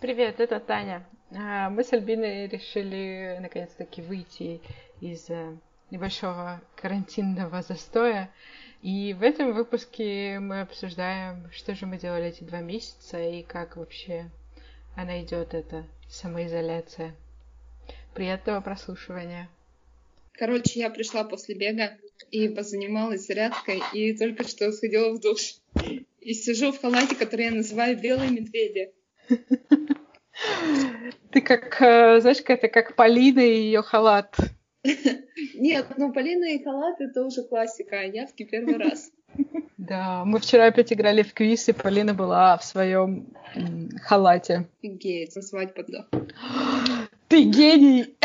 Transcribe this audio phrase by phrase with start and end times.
[0.00, 1.06] Привет, это Таня.
[1.30, 4.60] А, мы с Альбиной решили наконец-таки выйти
[5.00, 5.56] из э,
[5.90, 8.30] небольшого карантинного застоя.
[8.82, 13.76] И в этом выпуске мы обсуждаем, что же мы делали эти два месяца и как
[13.76, 14.30] вообще
[14.94, 17.14] она идет, эта самоизоляция.
[18.14, 19.48] Приятного прослушивания.
[20.32, 21.96] Короче, я пришла после бега
[22.30, 25.56] и позанималась зарядкой, и только что сходила в душ.
[26.20, 28.92] И сижу в халате, который я называю «белые медведи».
[31.30, 34.36] Ты как, э, знаешь, это как Полина и ее халат.
[35.54, 39.10] Нет, ну Полина и халат это уже классика, а я в первый раз.
[39.78, 43.26] Да, мы вчера опять играли в квиз, и Полина была в своем
[44.02, 44.66] халате.
[44.82, 46.06] Офигеть, на свадьбу, да.
[47.28, 48.16] Ты гений!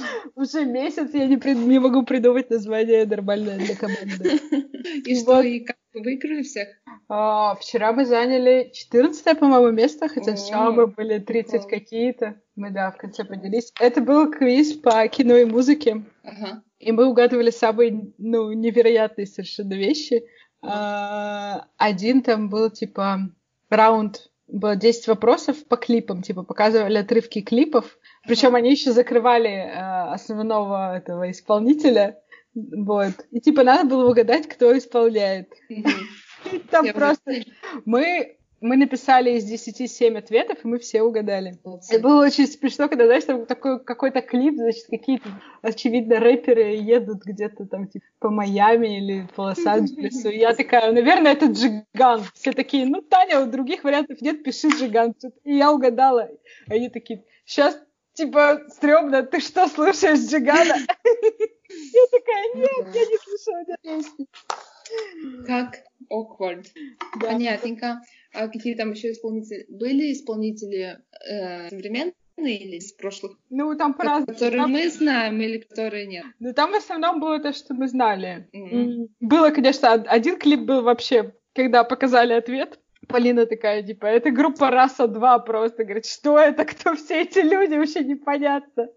[0.34, 1.54] Уже месяц я не, при...
[1.54, 4.40] не могу придумать название нормальное для команды.
[5.04, 6.68] И что, и как выиграли всех?
[7.08, 12.40] А, вчера мы заняли 14 по-моему, место, хотя сначала мы были 30 какие-то.
[12.56, 13.72] Мы, да, в конце поделились.
[13.78, 16.02] Это был квиз по кино и музыке.
[16.78, 20.24] И мы угадывали самые, ну, невероятные совершенно вещи.
[20.62, 23.30] А, один там был, типа,
[23.68, 30.12] раунд было 10 вопросов по клипам, типа показывали отрывки клипов, причем они еще закрывали э,
[30.12, 32.20] основного этого исполнителя,
[32.54, 33.12] вот.
[33.30, 35.52] И типа надо было угадать, кто исполняет.
[36.70, 37.32] Там просто
[37.84, 41.58] мы мы написали из 10 7 ответов, и мы все угадали.
[41.90, 45.28] И было очень смешно, когда, знаешь, там такой какой-то клип, значит, какие-то,
[45.62, 50.28] очевидно, рэперы едут где-то там, типа, по Майами или по Лос-Анджелесу.
[50.28, 52.24] И я такая, наверное, это Джиган.
[52.34, 55.14] Все такие, ну, Таня, у других вариантов нет, пиши Джиган.
[55.44, 56.28] И я угадала.
[56.68, 57.80] Они такие, сейчас,
[58.12, 60.76] типа, стрёмно, ты что, слушаешь Джигана?
[61.70, 64.26] Я такая, нет, я не слушала этой песни.
[65.46, 66.66] Как awkward.
[67.20, 68.00] Понятненько.
[68.32, 69.66] А какие там еще исполнители?
[69.68, 73.36] Были исполнители э, современные или из прошлых?
[73.50, 74.26] Ну, там по-разному.
[74.26, 74.72] Которые там...
[74.72, 76.24] мы знаем или которые нет?
[76.38, 78.48] Ну, там в основном было то, что мы знали.
[78.54, 79.08] Mm-hmm.
[79.20, 82.78] Было, конечно, один клип был вообще, когда показали ответ,
[83.08, 85.84] Полина такая, типа, это группа Раса 2 просто.
[85.84, 88.88] Говорит, что это, кто все эти люди, вообще непонятно.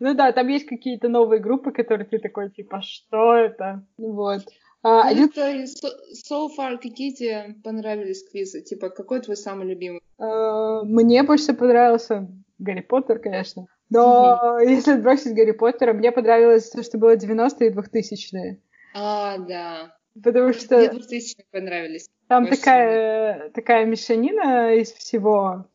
[0.00, 3.84] Ну да, там есть какие-то новые группы, которые ты такой, типа, что это?
[3.98, 4.42] Вот.
[4.84, 5.30] А, один...
[5.64, 8.60] so, so far какие тебе понравились квизы?
[8.60, 10.02] Типа, какой твой самый любимый?
[10.18, 12.28] Uh, мне больше всего понравился
[12.58, 13.66] Гарри Поттер, конечно.
[13.88, 18.60] Но если отбросить Гарри Поттера, мне понравилось то, что было 90-е и 2000-е.
[18.94, 19.94] А, да.
[20.22, 20.76] Потому что...
[20.76, 22.10] Мне 2000-е понравились.
[22.28, 25.66] Там такая, такая мешанина из всего.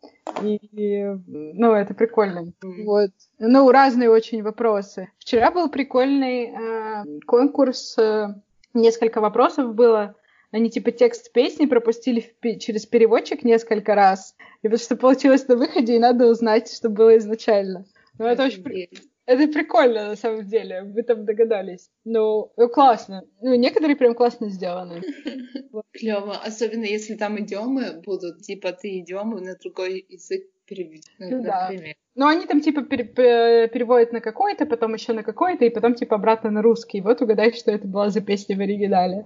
[0.43, 2.53] И, ну, это прикольно.
[2.63, 2.83] Mm.
[2.85, 3.11] Вот.
[3.39, 5.09] Ну, разные очень вопросы.
[5.17, 8.27] Вчера был прикольный э, конкурс э,
[8.73, 10.15] несколько вопросов было.
[10.51, 14.35] Они типа текст песни пропустили через переводчик несколько раз.
[14.61, 17.85] И потому что получилось на выходе, и надо узнать, что было изначально.
[18.17, 18.89] Ну, это очень при...
[19.25, 20.81] Это прикольно, на самом деле.
[20.81, 21.91] Вы там догадались.
[22.03, 23.25] Ну, ну классно.
[23.41, 25.03] Ну, некоторые прям классно сделаны.
[25.91, 26.35] Клево.
[26.35, 31.71] Особенно если там идиомы будут, типа ты идиомы на другой язык переведешь, ну, да.
[32.19, 36.51] Ну, они там, типа, переводят на какой-то, потом еще на какой-то, и потом, типа, обратно
[36.51, 36.99] на русский.
[36.99, 39.23] Вот угадай, что это была за песня в оригинале.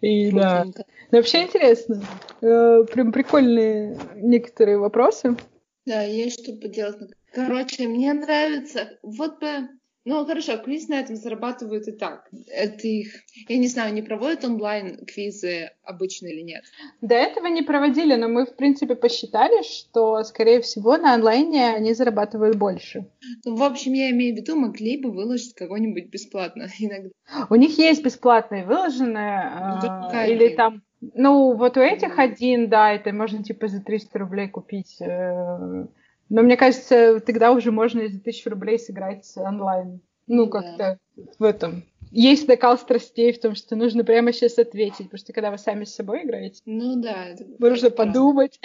[0.00, 0.64] И да.
[0.64, 2.00] Но вообще интересно.
[2.40, 5.36] Э, прям прикольные некоторые вопросы.
[5.84, 7.12] Да, есть что поделать.
[7.34, 8.98] Короче, мне нравится.
[9.02, 9.68] Вот бы
[10.06, 12.30] ну, хорошо, квиз на этом зарабатывают и так.
[12.46, 13.08] Это их,
[13.48, 16.62] я не знаю, не проводят онлайн-квизы обычно или нет?
[17.00, 21.92] До этого не проводили, но мы, в принципе, посчитали, что, скорее всего, на онлайне они
[21.92, 23.06] зарабатывают больше.
[23.44, 27.10] Ну, в общем, я имею в виду, могли бы выложить какой-нибудь бесплатно иногда.
[27.50, 30.82] У них есть бесплатные выложенные, ну, э, или там
[31.14, 35.86] ну, вот у этих один, да, это можно типа за 300 рублей купить э,
[36.28, 40.00] но мне кажется, тогда уже можно и за тысячу рублей сыграть онлайн.
[40.26, 41.22] Ну, как-то да.
[41.38, 41.84] в этом.
[42.10, 45.84] Есть накал страстей в том, что нужно прямо сейчас ответить, потому что когда вы сами
[45.84, 48.60] с собой играете, ну да, это нужно подумать.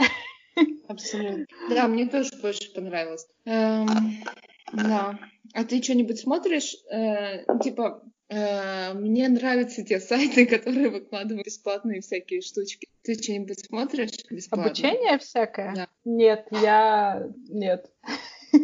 [0.87, 1.45] Абсолютно.
[1.69, 3.27] Да, мне тоже больше понравилось.
[3.45, 3.87] Эм,
[4.73, 5.17] да.
[5.53, 6.75] А ты что-нибудь смотришь?
[6.91, 12.87] Э, типа, мне нравятся те сайты, которые выкладывают бесплатные всякие штучки.
[13.03, 14.67] Ты что-нибудь смотришь бесплатно?
[14.67, 15.73] Обучение всякое?
[15.75, 15.87] Да.
[16.05, 17.27] Нет, я...
[17.49, 17.91] Нет.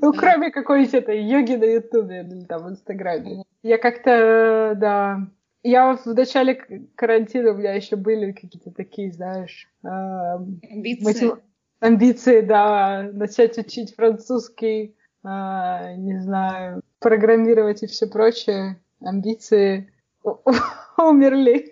[0.00, 3.44] Ну, кроме какой-нибудь этой йоги на Ютубе или там в Инстаграме.
[3.62, 5.20] Я как-то, да...
[5.62, 6.56] Я в начале
[6.96, 9.72] карантина у меня еще были какие-то такие, знаешь...
[9.82, 11.30] Амбиции.
[11.78, 13.08] Амбиции, да.
[13.12, 19.92] Начать учить французский а, не знаю, программировать и все прочее, амбиции
[20.98, 21.70] умерли.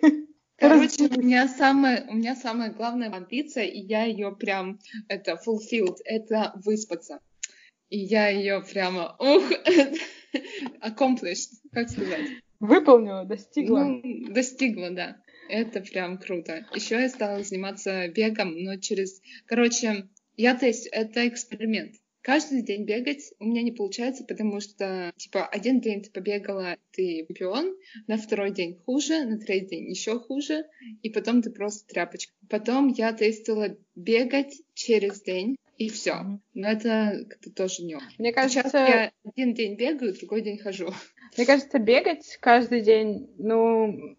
[0.57, 5.97] Короче, у меня самая, у меня самая главная амбиция, и я ее прям, это, fulfilled,
[6.05, 7.19] это выспаться.
[7.89, 9.43] И я ее прямо, ух,
[10.81, 12.29] accomplished, как сказать?
[12.59, 13.79] Выполнила, достигла.
[13.79, 14.01] Ну,
[14.31, 15.17] достигла, да.
[15.49, 16.65] Это прям круто.
[16.75, 19.19] Еще я стала заниматься бегом, но через...
[19.47, 20.07] Короче,
[20.37, 21.95] я тест, это эксперимент.
[22.21, 27.25] Каждый день бегать у меня не получается, потому что, типа, один день ты побегала, ты
[27.27, 27.75] чемпион,
[28.07, 30.65] на второй день хуже, на третий день еще хуже,
[31.01, 32.33] и потом ты просто тряпочка.
[32.47, 36.39] Потом я тестила бегать через день, и все.
[36.53, 37.97] Но это как-то тоже не.
[38.19, 40.89] Мне кажется, Сейчас я один день бегаю, другой день хожу.
[41.37, 44.15] Мне кажется, бегать каждый день, ну,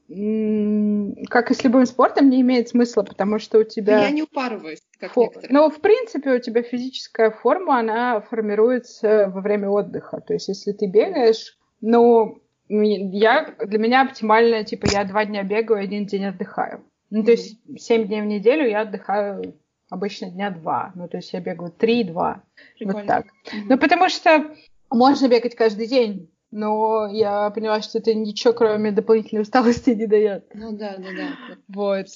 [1.28, 4.02] как и с любым спортом, не имеет смысла, потому что у тебя...
[4.02, 5.24] Я не упарываюсь, как Фо...
[5.24, 5.52] некоторые.
[5.52, 10.20] Ну, в принципе, у тебя физическая форма, она формируется во время отдыха.
[10.20, 15.84] То есть, если ты бегаешь, ну, я, для меня оптимально, типа, я два дня бегаю,
[15.84, 16.82] один день отдыхаю.
[17.10, 19.54] Ну, то есть, семь дней в неделю я отдыхаю
[19.92, 20.92] обычно дня два.
[20.94, 22.42] Ну, то есть, я бегаю три-два.
[22.80, 23.26] Вот так.
[23.26, 23.66] Mm-hmm.
[23.68, 24.54] Ну, потому что
[24.90, 30.46] можно бегать каждый день, но я поняла, что это ничего, кроме дополнительной усталости, не дает.
[30.54, 31.56] Ну да, да, да.
[31.68, 32.06] Вот.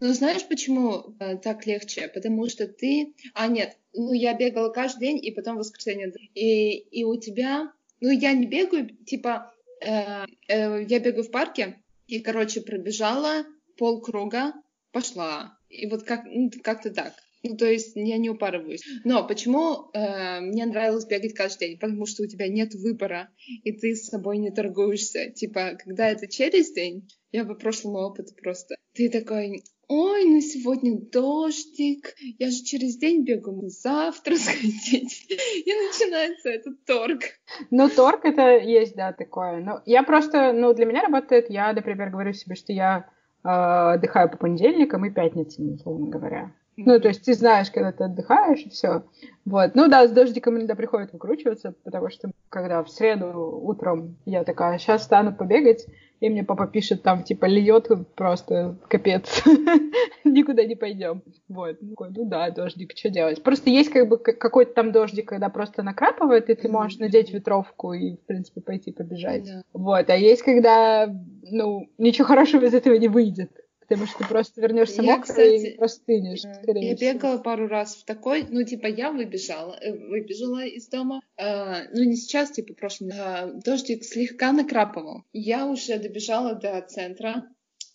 [0.00, 2.08] Ну, знаешь, почему э, так легче?
[2.08, 3.14] Потому что ты...
[3.34, 6.12] А, нет, ну, я бегала каждый день, и потом в воскресенье.
[6.34, 7.70] И, и у тебя...
[8.00, 9.52] Ну, я не бегаю, типа...
[9.80, 11.76] Э, э, я бегаю в парке,
[12.08, 13.44] и, короче, пробежала
[13.78, 14.54] полкруга,
[14.90, 15.56] пошла.
[15.72, 17.14] И вот как, ну, как-то так.
[17.42, 18.84] Ну, то есть я не упарываюсь.
[19.04, 21.78] Но почему э, мне нравилось бегать каждый день?
[21.78, 23.30] Потому что у тебя нет выбора,
[23.64, 25.30] и ты с собой не торгуешься.
[25.30, 28.76] Типа, когда это через день, я по прошлому опыту просто...
[28.94, 35.26] Ты такой, ой, ну сегодня дождик, я же через день бегу, завтра сходить.
[35.30, 37.22] И начинается этот торг.
[37.70, 39.60] Ну, торг это есть, да, такое.
[39.60, 43.10] Но я просто, ну, для меня работает, я, например, говорю себе, что я
[43.42, 46.52] отдыхаю по понедельникам и пятницам, условно говоря.
[46.76, 49.04] Ну, то есть ты знаешь, когда ты отдыхаешь, и все.
[49.44, 49.74] Вот.
[49.74, 54.78] Ну да, с дождиком иногда приходит выкручиваться, потому что когда в среду утром я такая,
[54.78, 55.86] сейчас стану побегать,
[56.20, 59.42] и мне папа пишет там, типа, льет просто капец,
[60.24, 61.22] никуда не пойдем.
[61.48, 61.78] Вот.
[61.80, 63.42] Ну да, дождик, что делать?
[63.42, 67.92] Просто есть как бы какой-то там дождик, когда просто накрапывает, и ты можешь надеть ветровку
[67.92, 69.48] и, в принципе, пойти побежать.
[69.72, 70.08] Вот.
[70.08, 73.50] А есть, когда, ну, ничего хорошего из этого не выйдет
[73.82, 76.42] потому что ты просто вернешься мокрый кстати, и простынешь.
[76.66, 81.88] Я бегала пару раз в такой, ну, типа, я выбежала, э, выбежала из дома, э,
[81.92, 85.24] ну, не сейчас, типа, прошлым, э, дождик слегка накрапывал.
[85.32, 87.44] Я уже добежала до центра,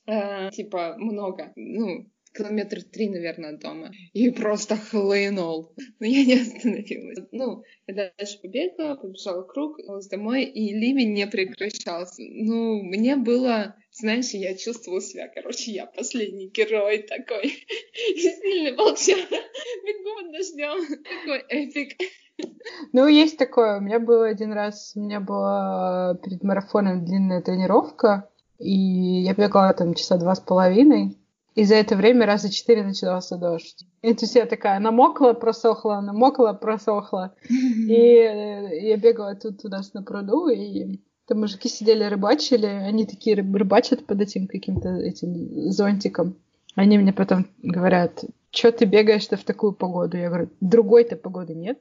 [0.05, 2.07] э, типа, много, ну,
[2.37, 3.91] километр три, наверное, от дома.
[4.13, 5.73] И просто хлынул.
[5.99, 7.27] Но я не остановилась.
[7.31, 12.21] Ну, я дальше побегала, побежала круг, вернулась домой, и ливень не прекращался.
[12.21, 13.75] Ну, мне было...
[13.99, 17.49] Знаешь, я чувствовала себя, короче, я последний герой такой.
[18.15, 19.17] Сильный волчар.
[19.27, 21.03] Бегу под дождем.
[21.03, 21.97] Такой эпик.
[22.93, 23.79] Ну, есть такое.
[23.79, 28.29] У меня был один раз, у меня была перед марафоном длинная тренировка,
[28.59, 31.17] и я бегала там часа два с половиной,
[31.55, 33.83] и за это время раза четыре начался дождь.
[34.03, 37.33] И то есть я такая намокла, просохла, намокла, просохла.
[37.49, 42.65] И э, я бегала тут у нас на пруду, и там мужики сидели, рыбачили.
[42.65, 46.35] Они такие рыбачат под этим каким-то этим зонтиком.
[46.75, 50.17] Они мне потом говорят, что ты бегаешь-то в такую погоду?
[50.17, 51.79] Я говорю, другой-то погоды нет.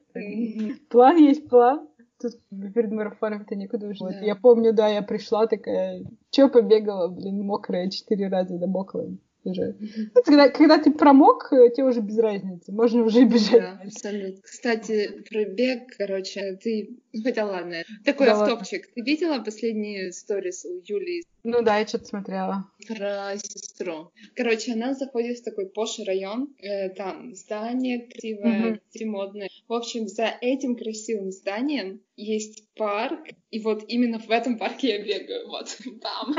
[0.89, 1.87] План есть план.
[2.21, 4.05] Тут перед марафоном это никуда уже.
[4.05, 4.21] Да.
[4.21, 9.07] Я помню, да, я пришла такая, что побегала, блин, мокрая, четыре раза домокла
[9.47, 9.77] уже.
[10.15, 13.61] Ну, когда, когда ты промок, э, тебе уже без разницы, можно уже бежать.
[13.61, 14.43] Да, абсолютно.
[14.43, 16.97] Кстати, про бег, короче, ты...
[17.13, 17.83] Ну, хотя ладно.
[18.05, 18.87] Такой да автопчик.
[18.95, 21.25] Ты видела последние сторис у Юлии?
[21.45, 22.71] Ну да, я что-то смотрела.
[22.89, 24.11] Про сестру.
[24.35, 29.11] Короче, она заходит в такой поший район, э, там здание красивое, угу.
[29.11, 29.49] модное.
[29.69, 35.05] В общем, за этим красивым зданием есть парк, и вот именно в этом парке я
[35.05, 36.35] бегаю, вот там.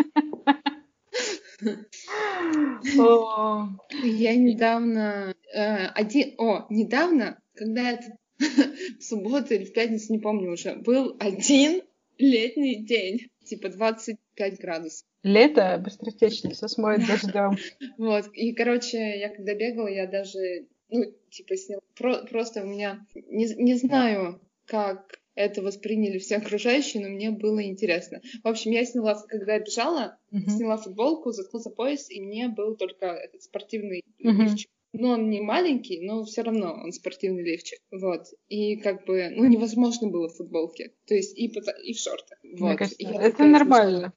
[4.03, 8.17] Я недавно э, один, о, недавно, когда это
[8.99, 11.81] в субботу или в пятницу, не помню уже, был один
[12.17, 15.07] летний день, типа 25 градусов.
[15.23, 17.57] Лето быстротечно, все смоет дождем.
[17.97, 23.05] Вот, и, короче, я когда бегала, я даже, ну, типа, сняла, про, просто у меня,
[23.15, 28.22] не, не знаю, как это восприняли все окружающие, но мне было интересно.
[28.44, 30.50] В общем, я сняла, когда я бежала, uh-huh.
[30.50, 34.32] сняла футболку, заткнула за пояс, и мне был только этот спортивный uh-huh.
[34.32, 34.70] лифчик.
[34.94, 37.79] Но он не маленький, но все равно он спортивный лифчик.
[37.91, 38.25] Вот.
[38.48, 40.94] И как бы, ну, невозможно было в футболке.
[41.06, 42.39] То есть и, и в шортах.
[42.44, 42.70] Вот.
[42.70, 44.13] Мне кажется, это нормально.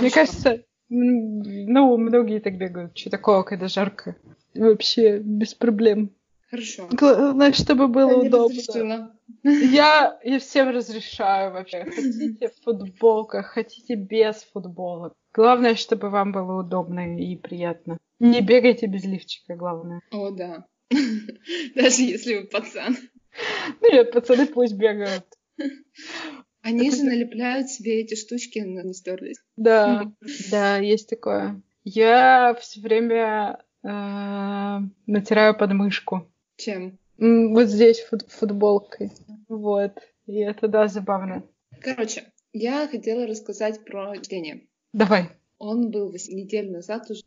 [0.00, 2.96] Мне кажется, Ну, многие так бегают.
[2.96, 4.16] Что такого, когда жарко?
[4.54, 6.10] Вообще без проблем.
[6.56, 6.88] Хорошо.
[6.90, 8.56] Главное, чтобы было Я удобно.
[8.56, 9.12] разрешила.
[9.42, 11.84] Я, я всем разрешаю вообще.
[11.84, 15.12] Хотите в футболках, хотите без футболок.
[15.34, 17.98] Главное, чтобы вам было удобно и приятно.
[18.20, 20.00] Не бегайте без лифчика, главное.
[20.10, 20.64] О, да.
[21.74, 22.96] Даже если вы пацан.
[23.82, 25.26] Ну нет, пацаны пусть бегают.
[26.62, 29.42] Они же налепляют себе эти штучки, не стерлись.
[29.56, 30.10] Да,
[30.50, 31.60] да, есть такое.
[31.84, 36.26] Я все время э, натираю подмышку.
[36.56, 36.98] Чем?
[37.18, 39.10] Вот здесь фут- футболкой.
[39.48, 39.92] Вот.
[40.26, 41.42] И это, да, забавно.
[41.80, 44.66] Короче, я хотела рассказать про рождение.
[44.92, 45.28] Давай.
[45.58, 47.22] Он был неделю назад уже.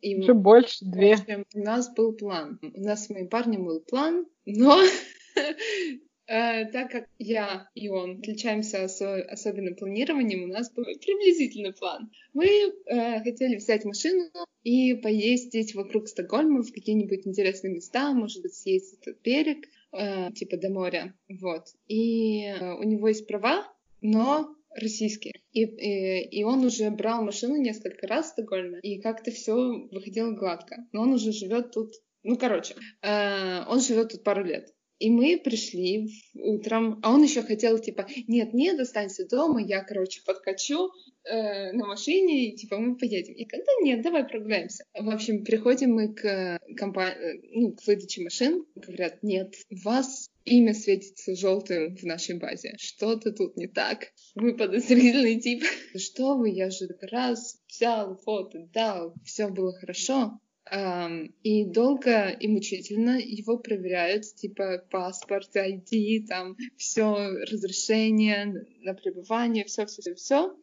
[0.00, 1.16] И Уже больше, две.
[1.54, 2.58] у нас был план.
[2.62, 4.78] У нас с моим парнем был план, но
[6.26, 12.10] так как я и он отличаемся осо- особенным планированием, у нас был приблизительный план.
[12.34, 14.28] Мы э, хотели взять машину
[14.62, 20.56] и поездить вокруг Стокгольма в какие-нибудь интересные места, может быть, съездить в берег, э, типа
[20.56, 21.14] до моря.
[21.28, 21.66] Вот.
[21.86, 25.34] И э, у него есть права, но российские.
[25.52, 29.54] И, и, и он уже брал машину несколько раз в Стокгольме, и как-то все
[29.90, 30.86] выходило гладко.
[30.92, 31.92] Но он уже живет тут,
[32.22, 34.74] ну, короче, э, он живет тут пару лет.
[34.98, 40.22] И мы пришли утром, а он еще хотел, типа, нет, нет, останься дома, я, короче,
[40.24, 40.90] подкачу
[41.24, 43.34] э, на машине, и, типа, мы поедем.
[43.34, 44.84] И когда нет, давай прогуляемся.
[44.98, 47.14] В общем, приходим мы к, компа-
[47.52, 52.74] ну, к выдаче машин, говорят, нет, вас имя светится желтым в нашей базе.
[52.78, 54.12] Что-то тут не так.
[54.34, 55.64] Вы подозрительный тип.
[55.96, 60.38] Что вы, я же раз взял фото, дал, все было хорошо.
[60.72, 67.14] И долго и мучительно его проверяют, типа паспорт, ID, там все
[67.50, 70.56] разрешение на пребывание, все, все, все, все.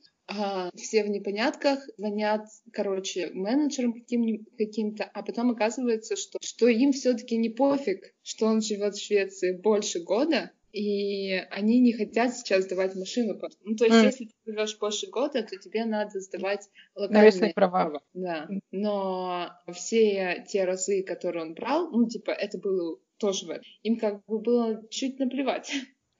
[0.75, 7.38] все в непонятках, звонят, короче, менеджерам каким- каким-то, а потом оказывается, что, что им все-таки
[7.38, 12.96] не пофиг, что он живет в Швеции больше года, и они не хотят сейчас сдавать
[12.96, 13.39] машину.
[13.63, 14.06] Ну, то есть, М.
[14.06, 18.01] если ты живешь больше года, то тебе надо сдавать Навесные локальные права.
[18.13, 18.50] да.
[18.72, 23.62] Но все те разы, которые он брал, ну, типа, это было тоже.
[23.84, 25.72] Им как бы было чуть наплевать.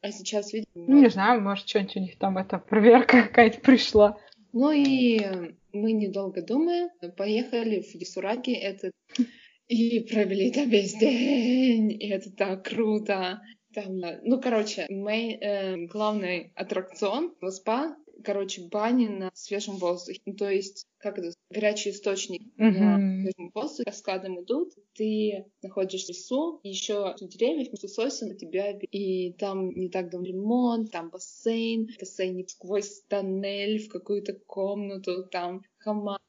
[0.02, 0.68] А сейчас, видимо...
[0.76, 4.18] Ну, не знаю, может, что-нибудь у них там, эта проверка какая-то пришла.
[4.52, 5.20] Ну и
[5.72, 8.92] мы, недолго думая, поехали в Ясураги, это...
[9.70, 13.42] И провели там весь день, и это так круто.
[13.74, 20.22] Там, ну, короче, мей- э, главный аттракцион в спа, короче, бани на свежем воздухе.
[20.26, 23.22] Ну, то есть, как это, горячий источник на Мгм.
[23.22, 29.34] свежем воздухе, каскадом идут, ты находишься в лесу, еще деревьев, между сосен у тебя, и
[29.34, 35.64] там не так давно ремонт, там бассейн, в бассейне сквозь тоннель в какую-то комнату, там
[35.80, 36.20] хамам,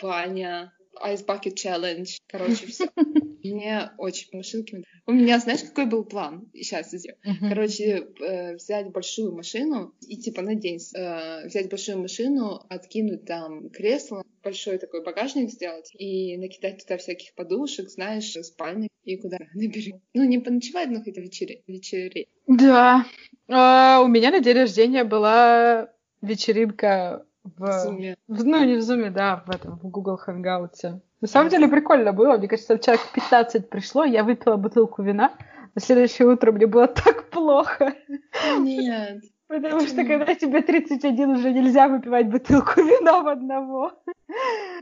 [0.00, 0.72] баня,
[1.04, 2.88] Ice Bucket Challenge, короче, все.
[3.42, 4.82] Мне очень по машинке.
[5.06, 6.48] У меня, знаешь, какой был план?
[6.54, 6.92] Сейчас,
[7.24, 7.48] Мгм.
[7.48, 13.70] Короче, э, взять большую машину и типа на день э, взять большую машину, откинуть там
[13.70, 19.94] кресло, большой такой багажник сделать и накидать туда всяких подушек, знаешь, спальник и куда набери.
[20.14, 22.26] Ну, не поночевать, но хотя вечере, вечере.
[22.46, 23.06] Да.
[23.48, 27.72] А, у меня на день рождения была вечеринка в...
[27.84, 28.16] Зуме.
[28.28, 31.00] в- Ну, не в Зуме, да, в этом, в Google Hangouts.
[31.20, 32.36] На самом деле прикольно было.
[32.38, 35.32] Мне кажется, человек 15 пришло, я выпила бутылку вина.
[35.74, 37.94] На следующее утро мне было так плохо.
[38.58, 39.22] Нет.
[39.48, 40.08] Потому что Почему?
[40.08, 43.92] когда тебе 31, уже нельзя выпивать бутылку вина в одного.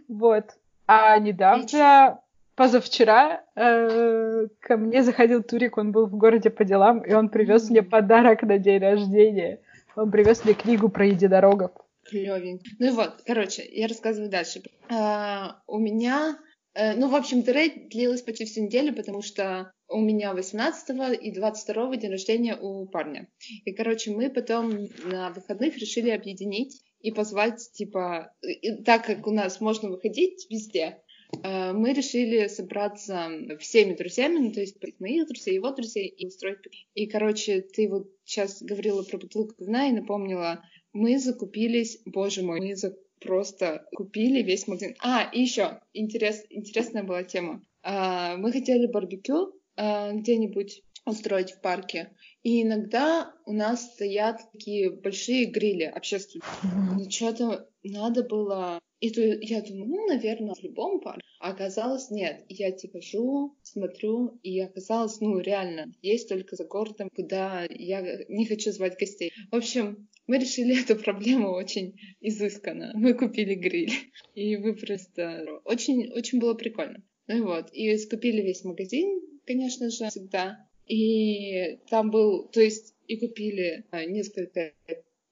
[0.08, 0.44] Вот.
[0.86, 2.20] А недавно,
[2.54, 7.68] позавчера, э, ко мне заходил Турик, он был в городе по делам, и он привез
[7.70, 9.58] мне подарок на день рождения.
[9.96, 11.72] Он привез мне книгу про единорогов.
[12.10, 12.64] Клевенько.
[12.78, 14.62] Ну вот, короче, я рассказываю дальше.
[14.88, 16.38] А, у меня,
[16.74, 21.32] э, ну, в общем, трейд длилась почти всю неделю, потому что у меня 18 и
[21.32, 23.28] 22 день рождения у парня.
[23.64, 29.30] И, короче, мы потом на выходных решили объединить и позвать, типа, и так как у
[29.32, 31.02] нас можно выходить везде,
[31.42, 36.58] мы решили собраться всеми друзьями, ну, то есть моих друзей, его друзей, и устроить...
[36.94, 42.60] И, короче, ты вот сейчас говорила про бутылку вина и напомнила, мы закупились, боже мой,
[42.60, 44.96] мы за- просто купили весь магазин.
[45.00, 47.62] А, и еще интерес, интересная была тема.
[47.82, 52.10] А, мы хотели барбекю а, где-нибудь устроить в парке.
[52.42, 56.48] И иногда у нас стоят такие большие грили общественные.
[56.96, 58.78] Ну, что-то надо было...
[59.00, 61.22] И то я думаю, ну, наверное, в любом парке.
[61.40, 62.44] А оказалось, нет.
[62.48, 68.44] Я типа хожу, смотрю, и оказалось, ну, реально, есть только за городом, куда я не
[68.46, 69.32] хочу звать гостей.
[69.50, 72.92] В общем, мы решили эту проблему очень изысканно.
[72.94, 73.92] Мы купили гриль.
[74.34, 75.46] И вы просто...
[75.64, 77.02] Очень, очень было прикольно.
[77.26, 77.72] Ну и вот.
[77.72, 80.68] И скупили весь магазин, конечно же, всегда.
[80.86, 82.48] И там был...
[82.48, 84.72] То есть и купили а, несколько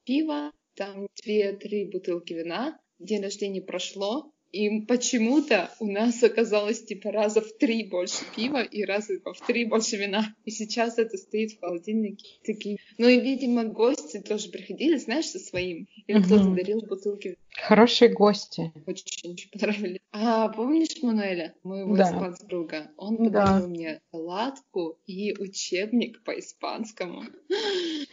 [0.05, 2.79] пива, там две-три бутылки вина.
[2.99, 8.83] День рождения прошло, и почему-то у нас оказалось типа раза в три больше пива и
[8.83, 10.33] раза в три больше вина.
[10.45, 12.25] И сейчас это стоит в холодильнике.
[12.43, 12.77] Такие.
[12.97, 15.87] Ну и, видимо, гости тоже приходили, знаешь, со своим.
[16.07, 16.25] Или угу.
[16.25, 17.37] кто-то дарил бутылки.
[17.61, 18.71] Хорошие гости.
[18.87, 19.99] Очень, очень понравились.
[20.11, 22.03] А помнишь Мануэля, моего да.
[22.03, 22.89] испанского?
[22.97, 23.67] Он подарил да.
[23.67, 27.23] мне палатку и учебник по испанскому.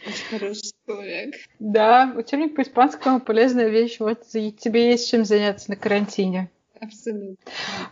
[0.05, 1.35] Очень хороший человек.
[1.59, 3.97] Да, учебник по испанскому полезная вещь.
[3.99, 6.26] Вот тебе есть чем заняться на карантине.
[6.79, 7.35] Абсолютно.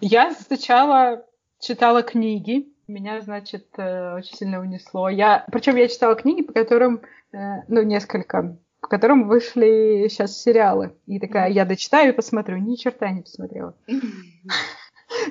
[0.02, 1.26] Я сначала
[1.60, 2.68] читала книги.
[2.88, 5.10] Меня, значит, э, очень сильно унесло.
[5.10, 7.02] Я, причем я читала книги, по которым,
[7.32, 7.38] э,
[7.68, 10.96] ну, несколько, по которым вышли сейчас сериалы.
[11.08, 12.58] И такая, я дочитаю и посмотрю.
[12.58, 13.76] Ни черта не посмотрела.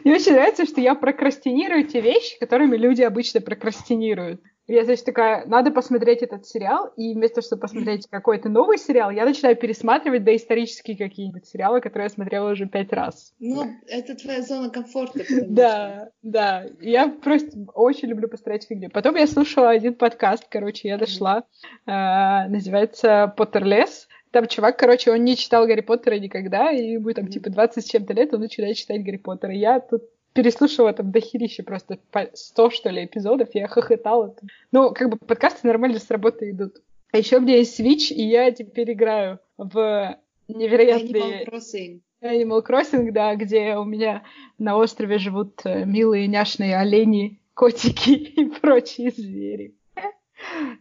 [0.04, 4.40] Мне очень нравится, что я прокрастинирую те вещи, которыми люди обычно прокрастинируют.
[4.66, 9.10] Я, значит, такая, надо посмотреть этот сериал, и вместо того, чтобы посмотреть какой-то новый сериал,
[9.10, 13.34] я начинаю пересматривать доисторические какие-нибудь сериалы, которые я смотрела уже пять раз.
[13.38, 15.20] Ну, это твоя зона комфорта.
[15.54, 16.66] Да, да.
[16.80, 18.90] Я просто очень люблю посмотреть фигню.
[18.90, 21.44] Потом я слушала один подкаст, короче, я дошла,
[21.86, 24.08] а, называется «Поттерлес».
[24.30, 27.88] Там чувак, короче, он не читал Гарри Поттера никогда, и ему там типа 20 с
[27.88, 29.52] чем-то лет, он начинает читать Гарри Поттера.
[29.52, 30.02] Я тут
[30.34, 34.36] переслушала там дохерище просто по 100, что ли, эпизодов, я хохотала.
[34.72, 36.76] Ну, как бы подкасты нормально с работы идут.
[37.12, 41.44] А еще у меня есть Switch, и я теперь играю в невероятные...
[41.44, 42.00] Animal Crossing.
[42.22, 44.24] Animal Crossing, да, где у меня
[44.58, 48.10] на острове живут э, милые няшные олени, котики
[48.40, 49.76] и прочие звери.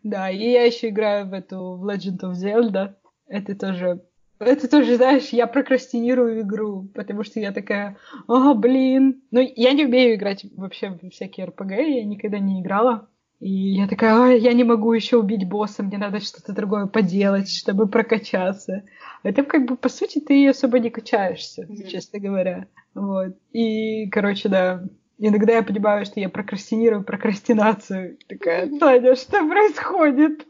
[0.03, 2.95] Да, и я еще играю в эту в Legend of Zelda.
[3.27, 4.03] Это тоже
[4.43, 7.97] это тоже, знаешь, я прокрастинирую игру, потому что я такая,
[8.27, 9.21] а, блин.
[9.31, 13.07] Ну, я не умею играть вообще в всякие РПГ, я никогда не играла.
[13.39, 17.49] И я такая, а, я не могу еще убить босса, мне надо что-то другое поделать,
[17.49, 18.83] чтобы прокачаться.
[19.23, 21.87] Это как бы, по сути, ты особо не качаешься, mm-hmm.
[21.87, 22.67] честно говоря.
[22.93, 23.35] Вот.
[23.51, 24.83] И, короче, да,
[25.17, 28.17] иногда я понимаю, что я прокрастинирую прокрастинацию.
[28.27, 30.45] Такая, Таня, что происходит?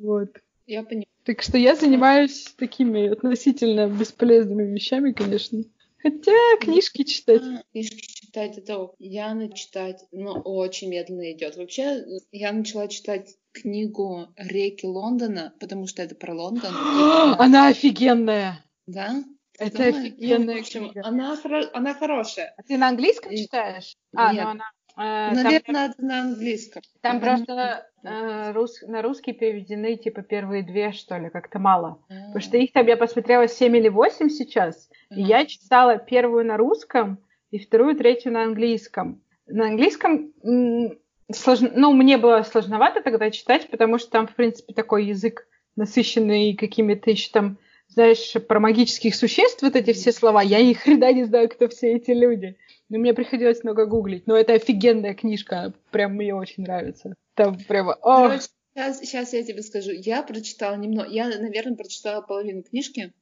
[0.00, 0.30] Вот.
[0.66, 1.06] Я понимаю.
[1.24, 5.64] Так что я занимаюсь такими относительно бесполезными вещами, конечно.
[6.02, 7.42] Хотя книжки читать.
[7.42, 11.56] А, книжки читать это Яна читать, но очень медленно идет.
[11.56, 16.74] Вообще, я начала читать книгу Реки Лондона, потому что это про Лондон.
[17.38, 18.62] Она офигенная.
[18.86, 19.24] Да?
[19.58, 21.06] Это да, офигенная ну, в общем, книга.
[21.06, 21.38] Она,
[21.72, 22.52] она хорошая.
[22.58, 23.96] А ты на английском читаешь?
[24.14, 24.44] А, Нет.
[24.44, 24.64] ну она
[24.96, 26.82] Наверное, там, на английском.
[27.00, 31.98] Там просто э, рус, на русский переведены типа первые две, что ли, как-то мало.
[32.08, 32.26] Mm-hmm.
[32.26, 34.88] Потому что их там я посмотрела 7 или 8 сейчас.
[35.10, 35.16] Mm-hmm.
[35.16, 37.18] И я читала первую на русском
[37.50, 39.20] и вторую, третью на английском.
[39.46, 40.98] На английском м-
[41.32, 46.54] сложно, ну, мне было сложновато тогда читать, потому что там, в принципе, такой язык насыщенный
[46.54, 47.58] какими-то еще там,
[47.94, 50.42] знаешь, про магических существ, вот эти все слова.
[50.42, 52.56] Я ни хрена не знаю, кто все эти люди.
[52.88, 54.26] Ну, мне приходилось много гуглить.
[54.26, 55.72] Но это офигенная книжка.
[55.90, 57.14] Прям мне очень нравится.
[57.34, 57.96] Там прямо...
[58.02, 59.92] Короче, сейчас, сейчас я тебе скажу.
[59.92, 61.08] Я прочитала немного...
[61.08, 63.12] Я, наверное, прочитала половину книжки.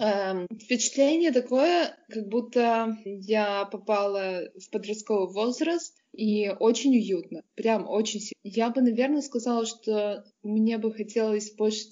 [0.00, 8.20] Эм, впечатление такое, как будто я попала в подростковый возраст, и очень уютно, прям очень
[8.20, 8.40] сильно.
[8.42, 11.90] Я бы, наверное, сказала, что мне бы хотелось больше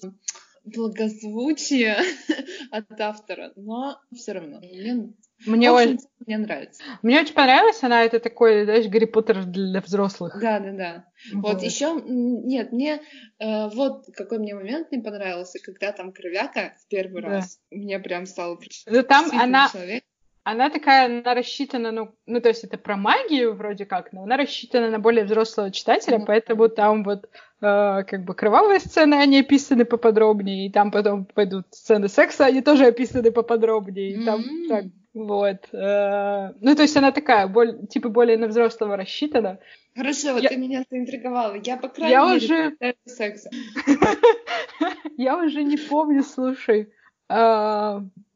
[0.63, 1.97] благозвучия
[2.71, 4.59] от автора, но все равно.
[4.59, 5.13] Мне
[5.45, 6.83] мне очень, мне нравится.
[7.01, 10.39] Мне очень понравилось, она это такой, знаешь, Гарри Поттер для взрослых.
[10.39, 11.05] Да, да, да.
[11.33, 13.01] Вот, вот еще, нет, мне
[13.39, 17.29] э, вот какой мне момент не понравился, когда там кровяка в первый да.
[17.29, 17.59] раз.
[17.71, 20.03] Мне прям стало ну, там она, человек.
[20.43, 24.37] Она такая, она рассчитана, ну, ну, то есть это про магию вроде как, но она
[24.37, 26.25] рассчитана на более взрослого читателя, mm-hmm.
[26.25, 31.67] поэтому там вот э, как бы кровавые сцены, они описаны поподробнее, и там потом пойдут
[31.69, 34.67] сцены секса, они тоже описаны поподробнее, и там mm-hmm.
[34.67, 35.73] так вот.
[35.73, 39.59] Э, ну, то есть она такая, боль, типа, более на взрослого рассчитана.
[39.95, 40.49] Хорошо, вот я...
[40.49, 41.55] ты меня заинтриговала.
[41.63, 42.95] Я, по крайней я мере, уже...
[43.05, 43.49] секса.
[45.17, 46.89] я уже не помню, слушай,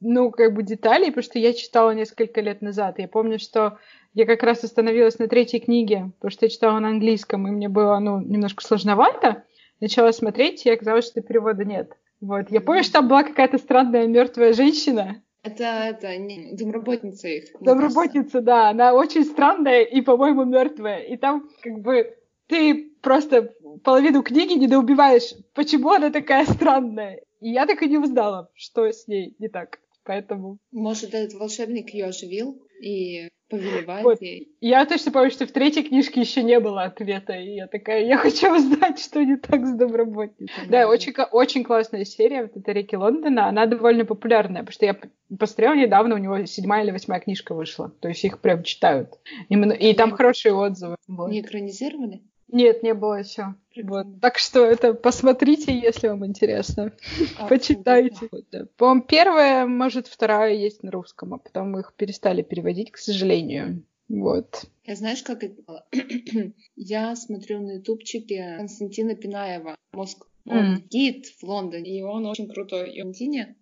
[0.02, 3.00] ну, как бы деталей, потому что я читала несколько лет назад.
[3.00, 3.78] Я помню, что
[4.14, 7.70] я как раз остановилась на третьей книге, потому что я читала на английском, и мне
[7.70, 9.44] было, ну, немножко сложновато.
[9.82, 11.92] Начала смотреть, и оказалось, что перевода нет.
[12.22, 12.50] Вот.
[12.50, 17.44] Я помню, что там была какая-то странная мертвая женщина, это, это не, домработница их.
[17.60, 18.70] Домработница, да.
[18.70, 21.02] Она очень странная и, по-моему, мертвая.
[21.02, 23.54] И там как бы ты просто
[23.84, 27.22] половину книги недоубиваешь, почему она такая странная.
[27.46, 29.78] И я так и не узнала, что с ней не так.
[30.04, 30.58] Поэтому...
[30.72, 34.20] Может, этот волшебник ее оживил и повелевает Вот.
[34.20, 34.50] ей.
[34.62, 38.18] Я точно помню, что в третьей книжке еще не было ответа, и я такая, я
[38.18, 40.68] хочу узнать, что не так с домработницей.
[40.70, 45.00] Да, очень, очень классная серия, вот эта Реки Лондона, она довольно популярная, потому что я
[45.38, 49.20] посмотрела недавно, у него седьмая или восьмая книжка вышла, то есть их прям читают.
[49.50, 50.96] Именно, и там хорошие отзывы.
[51.08, 51.30] Вот.
[51.30, 52.24] Не экранизировали?
[52.48, 53.56] Нет, не было еще.
[53.84, 54.08] Вот.
[54.22, 56.94] Так что это посмотрите, если вам интересно.
[57.38, 58.30] А, Почитайте.
[58.32, 58.66] Вот, да.
[58.78, 63.84] По-моему, первая, может, вторая есть на русском, а потом их перестали переводить, к сожалению.
[64.08, 64.66] Вот.
[64.86, 65.86] Я знаешь, как это было?
[66.76, 69.76] Я смотрю на ютубчике Константина Пинаева.
[69.94, 70.28] Мозг.
[70.48, 70.84] Он М.
[70.90, 72.94] гид в Лондоне, и он очень крутой.
[72.94, 73.56] И в Лондоне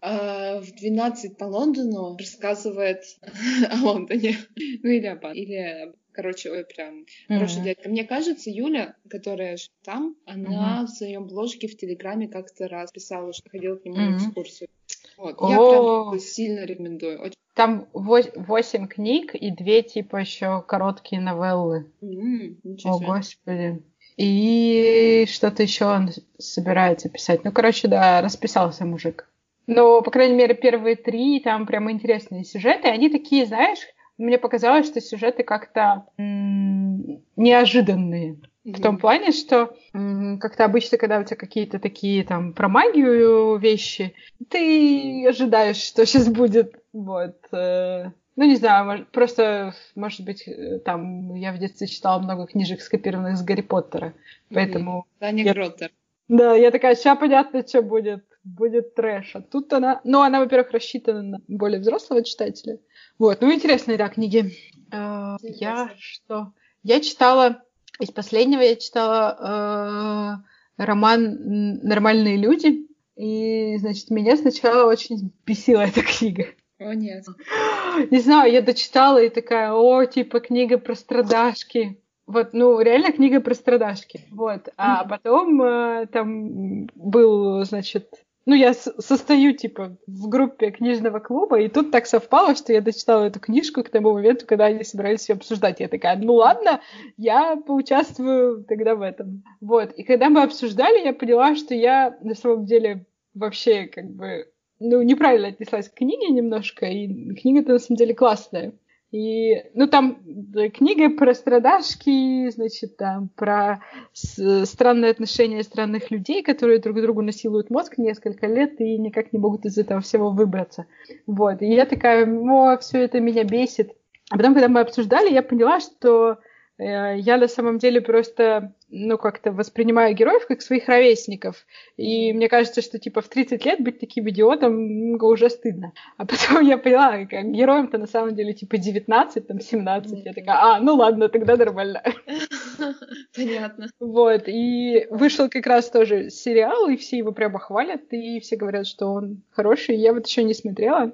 [0.00, 3.02] а, в 12 по Лондону рассказывает
[3.70, 4.36] о Лондоне.
[4.82, 5.24] Ну или об...
[5.34, 7.64] Или, короче, ой, прям хороший Мгм.
[7.64, 7.88] дядька.
[7.88, 13.48] Мне кажется, Юля, которая там, она в своем бложке в Телеграме как-то раз писала, что
[13.50, 14.16] ходила к нему на Мгм.
[14.16, 14.68] экскурсию.
[15.16, 15.36] Вот.
[15.48, 17.20] Я прям сильно рекомендую.
[17.20, 21.90] Очень- Там восемь книг и две, типа, еще короткие новеллы.
[22.00, 23.82] Ничего О, господи.
[24.16, 27.44] И что-то еще он собирается писать.
[27.44, 29.28] Ну, короче, да, расписался мужик.
[29.66, 32.88] Но, по крайней мере, первые три, там прям интересные сюжеты.
[32.88, 33.78] Они такие, знаешь,
[34.18, 38.36] мне показалось, что сюжеты как-то м, неожиданные.
[38.64, 43.56] В том плане, что м, как-то обычно, когда у тебя какие-то такие там про магию
[43.56, 44.12] вещи,
[44.48, 46.74] ты ожидаешь, что сейчас будет.
[46.92, 47.36] Вот.
[47.52, 52.80] э, Ну, не знаю, просто, может быть, э, там я в детстве читала много книжек,
[52.80, 54.14] скопированных с Гарри Поттера.
[54.52, 55.90] Поэтому, Таня Я- Гротер.
[56.28, 58.24] да, я такая, сейчас понятно, что будет.
[58.42, 59.36] Будет трэш.
[59.36, 60.00] А тут она...
[60.04, 62.78] Ну, она, во-первых, рассчитана на более взрослого читателя.
[63.18, 63.40] Вот.
[63.40, 64.56] Ну, интересные, да, книги.
[64.90, 65.90] Я Интересно.
[65.98, 66.52] что?
[66.82, 67.62] Я читала...
[67.98, 70.40] Из последнего я читала
[70.78, 72.86] э, роман «Нормальные люди».
[73.14, 76.46] И, значит, меня сначала очень бесила эта книга.
[76.78, 77.26] О, нет.
[78.10, 82.00] Не знаю, я дочитала и такая, о, типа книга про страдашки.
[82.26, 84.24] Вот, ну, реально книга про страдашки.
[84.30, 84.70] Вот.
[84.78, 91.68] А потом э, там был, значит, ну, я состою, типа, в группе книжного клуба, и
[91.68, 95.36] тут так совпало, что я дочитала эту книжку к тому моменту, когда они собирались ее
[95.36, 95.78] обсуждать.
[95.78, 96.80] Я такая, ну ладно,
[97.16, 99.44] я поучаствую тогда в этом.
[99.60, 99.92] Вот.
[99.92, 104.48] И когда мы обсуждали, я поняла, что я на самом деле вообще как бы
[104.80, 108.72] ну, неправильно отнеслась к книге немножко, и книга-то на самом деле классная.
[109.12, 113.80] И, ну, там да, книга про страдашки, значит, там про
[114.12, 119.40] с- странные отношения странных людей, которые друг другу насилуют мозг несколько лет и никак не
[119.40, 120.86] могут из этого всего выбраться.
[121.26, 121.60] Вот.
[121.60, 123.90] И я такая, о, все это меня бесит.
[124.30, 126.38] А потом, когда мы обсуждали, я поняла, что
[126.78, 131.66] э, я на самом деле просто, ну, как-то воспринимаю героев как своих ровесников.
[131.96, 135.92] И мне кажется, что, типа, в 30 лет быть таким идиотом м, уже стыдно.
[136.16, 140.24] А потом я поняла, как героям-то на самом деле, типа, 19, там, 17.
[140.24, 142.02] Я такая, а, ну ладно, тогда нормально.
[143.36, 143.88] Понятно.
[144.00, 148.86] Вот, и вышел как раз тоже сериал, и все его прямо хвалят, и все говорят,
[148.86, 149.96] что он хороший.
[149.96, 151.12] Я вот еще не смотрела,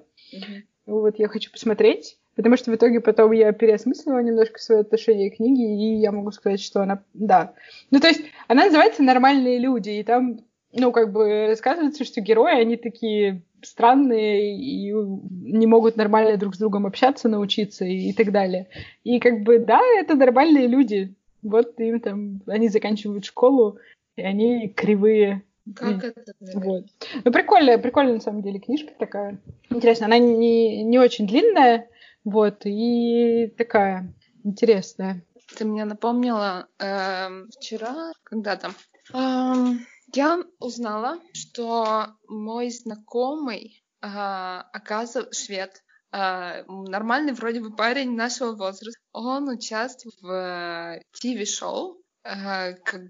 [0.86, 5.36] вот я хочу посмотреть, потому что в итоге потом я переосмыслила немножко свое отношение к
[5.36, 7.54] книге, и я могу сказать, что она, да.
[7.90, 10.40] Ну, то есть, она называется «Нормальные люди», и там,
[10.72, 16.58] ну, как бы рассказывается, что герои, они такие странные и не могут нормально друг с
[16.58, 18.68] другом общаться, научиться и, и так далее.
[19.02, 21.14] И как бы, да, это нормальные люди.
[21.42, 23.78] Вот им там, они заканчивают школу,
[24.16, 25.42] и они кривые.
[25.74, 26.32] Как это?
[26.40, 26.68] наверное?
[26.68, 26.84] Вот.
[27.24, 29.38] Ну, прикольная, прикольная на самом деле книжка такая.
[29.70, 31.88] Интересно, она не, не очень длинная,
[32.26, 34.12] вот, и такая
[34.42, 35.24] интересная.
[35.56, 38.74] Ты мне напомнила эм, вчера, когда там,
[39.14, 48.56] эм, я узнала, что мой знакомый, э, оказывается, швед, э, нормальный вроде бы парень нашего
[48.56, 53.02] возраста, он участвует в ТВ-шоу, э, как,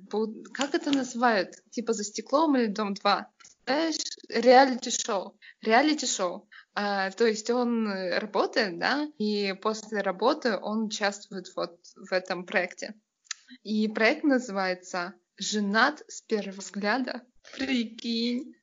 [0.52, 1.54] как это называют?
[1.70, 3.26] Типа «За стеклом» или «Дом 2».
[3.64, 3.96] Знаешь,
[4.28, 5.38] реалити-шоу.
[5.62, 6.46] Реалити-шоу.
[6.78, 12.44] А, то есть он э, работает, да, и после работы он участвует вот в этом
[12.44, 12.94] проекте.
[13.62, 17.22] И проект называется «Женат с первого взгляда».
[17.56, 18.54] Прикинь.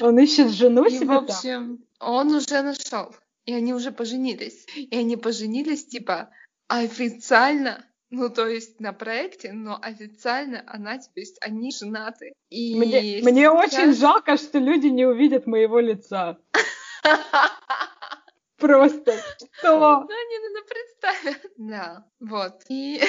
[0.00, 1.24] Он ищет жену И, себе в там.
[1.24, 3.14] общем, он уже нашел.
[3.44, 4.64] И они уже поженились.
[4.74, 6.30] И они поженились, типа,
[6.68, 7.84] официально.
[8.08, 12.32] Ну, то есть на проекте, но официально она, то есть они женаты.
[12.48, 16.38] И Мне, мне очень сейчас- жалко, что люди не увидят моего лица.
[18.56, 19.12] Просто
[19.58, 19.78] что?
[19.78, 21.52] Ну, они, наверное, представят.
[21.56, 22.62] Да, вот.
[22.68, 23.02] И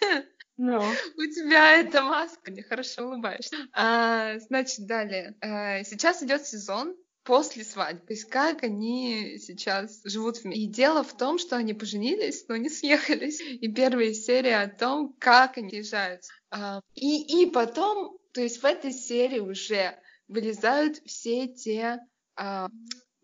[0.58, 0.80] Ну.
[0.80, 3.56] У тебя эта маска, не хорошо улыбаешься.
[3.72, 5.36] А, значит, далее.
[5.40, 8.06] А, сейчас идет сезон после свадьбы.
[8.06, 10.62] То есть как они сейчас живут вместе.
[10.62, 13.40] И дело в том, что они поженились, но не съехались.
[13.40, 16.22] И первая серия о том, как они езжают.
[16.50, 22.00] А, и, и потом, то есть в этой серии уже вылезают все те
[22.34, 22.68] а,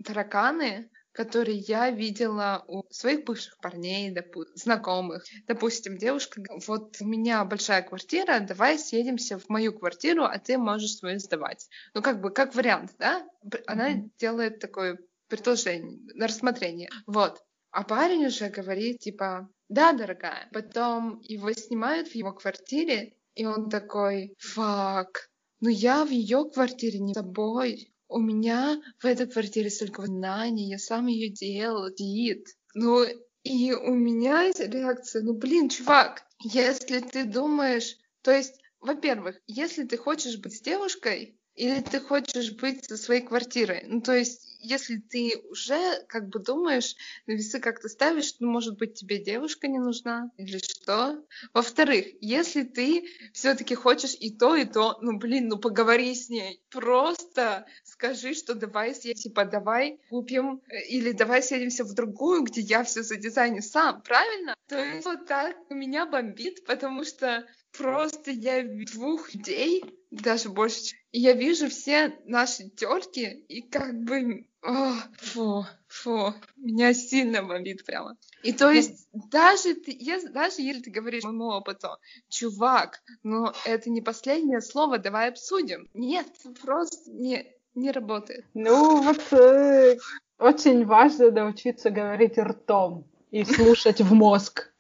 [0.03, 5.25] тараканы, которые я видела у своих бывших парней, допу- знакомых.
[5.47, 10.97] Допустим, девушка, вот у меня большая квартира, давай съедемся в мою квартиру, а ты можешь
[10.97, 11.69] свою сдавать.
[11.95, 13.25] Ну, как бы, как вариант, да?
[13.67, 14.11] Она mm-hmm.
[14.19, 16.91] делает такое предложение на рассмотрение.
[17.07, 17.41] Вот.
[17.71, 20.49] А парень уже говорит, типа, да, дорогая.
[20.53, 25.31] Потом его снимают в его квартире, и он такой, фак,
[25.61, 27.94] ну я в ее квартире не с тобой.
[28.15, 32.47] У меня в этой квартире столько знаний, я сам ее делал, дит.
[32.73, 33.05] Ну,
[33.43, 39.83] и у меня эта реакция, ну, блин, чувак, если ты думаешь, то есть, во-первых, если
[39.83, 43.85] ты хочешь быть с девушкой, или ты хочешь быть со своей квартирой?
[43.87, 48.95] Ну, то есть, если ты уже как бы думаешь, весы как-то ставишь, ну, может быть,
[48.95, 51.23] тебе девушка не нужна или что?
[51.53, 56.61] Во-вторых, если ты все-таки хочешь и то, и то, ну, блин, ну, поговори с ней.
[56.71, 62.63] Просто скажи, что давай съедем, типа, давай купим, э, или давай съедемся в другую, где
[62.63, 64.55] я все за дизайне сам, правильно?
[64.69, 69.85] То есть вот так меня бомбит, потому что просто я двух людей,
[70.23, 76.95] даже больше, и я вижу все наши терки, и как бы о, фу, фу, меня
[76.95, 78.17] сильно бомбит прямо.
[78.43, 81.89] И то есть даже, ты, если, даже если ты говоришь моему опыту,
[82.29, 85.91] чувак, ну это не последнее слово, давай обсудим.
[85.93, 86.27] Нет,
[86.63, 88.47] просто не, не работает.
[88.55, 89.99] Ну вот э,
[90.39, 94.73] очень важно научиться говорить ртом и слушать в мозг.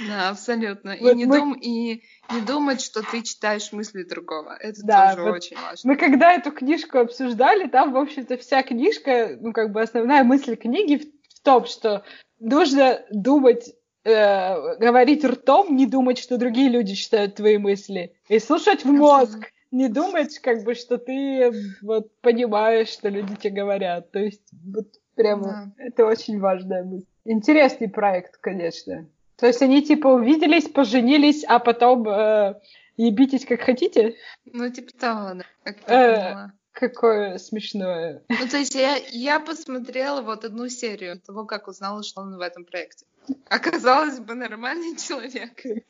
[0.00, 0.90] Да, абсолютно.
[0.90, 1.38] И, вот не мы...
[1.38, 1.52] дум...
[1.54, 2.02] и
[2.32, 4.56] не думать, что ты читаешь мысли другого.
[4.58, 5.90] Это да, тоже вот очень важно.
[5.90, 10.56] Мы когда эту книжку обсуждали, там, в общем-то, вся книжка, ну, как бы основная мысль
[10.56, 12.04] книги в, в том, что
[12.40, 13.72] нужно думать
[14.04, 19.50] э, говорить ртом, не думать, что другие люди читают твои мысли, и слушать в мозг,
[19.70, 21.52] не думать, как бы, что ты
[21.82, 24.10] вот понимаешь, что люди тебе говорят.
[24.12, 25.84] То есть, вот прямо да.
[25.84, 27.06] это очень важная мысль.
[27.24, 29.08] Интересный проект, конечно.
[29.36, 32.60] То есть они типа увиделись, поженились, а потом э,
[32.96, 34.16] ебитесь как хотите?
[34.44, 35.44] Ну, типа того, да.
[35.64, 38.22] Как э, какое смешное.
[38.28, 42.40] Ну, то есть я, я посмотрела вот одну серию того, как узнала, что он в
[42.40, 43.06] этом проекте.
[43.48, 45.64] Оказалось бы, нормальный человек.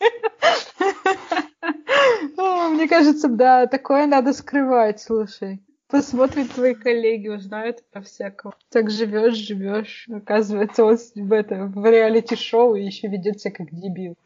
[2.37, 5.61] Мне кажется, да, такое надо скрывать, слушай.
[5.88, 8.55] Посмотрят твои коллеги, узнают про всякого.
[8.70, 10.09] Так живешь, живешь.
[10.11, 14.16] Оказывается, он в, это, в реалити-шоу и еще ведет себя как дебил.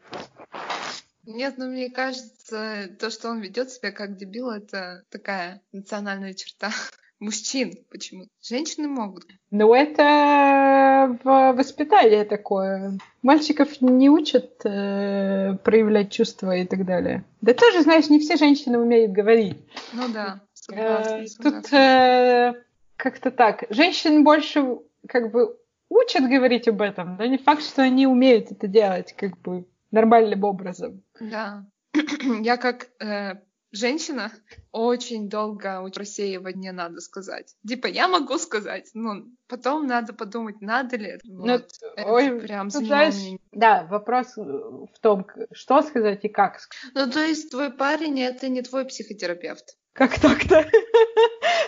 [1.25, 6.71] Нет, ну мне кажется, то, что он ведет себя как дебил, это такая национальная черта
[7.19, 7.73] мужчин.
[7.91, 8.25] Почему?
[8.41, 9.25] Женщины могут.
[9.51, 12.97] Ну, это в воспитании такое.
[13.21, 17.25] Мальчиков не учат э, проявлять чувства и так далее.
[17.41, 19.57] Да тоже, знаешь, не все женщины умеют говорить.
[19.93, 20.41] Ну да.
[20.71, 22.53] Э, тут э,
[22.95, 23.65] как-то так.
[23.69, 25.57] Женщин больше как бы
[25.89, 30.43] учат говорить об этом, но не факт, что они умеют это делать как бы нормальным
[30.43, 31.03] образом.
[31.19, 31.65] Да.
[32.41, 33.39] Я как э,
[33.71, 34.31] женщина
[34.71, 37.55] очень долго у рассеивания надо сказать.
[37.67, 41.21] Типа, я могу сказать, но потом надо подумать, надо ли это.
[41.25, 41.71] Ну, вот.
[41.95, 43.15] это ой, прям ну, знаешь,
[43.51, 46.91] Да, вопрос в том, что сказать и как сказать.
[46.93, 49.77] Ну, то есть твой парень— это не твой психотерапевт.
[49.93, 50.69] Как так-то?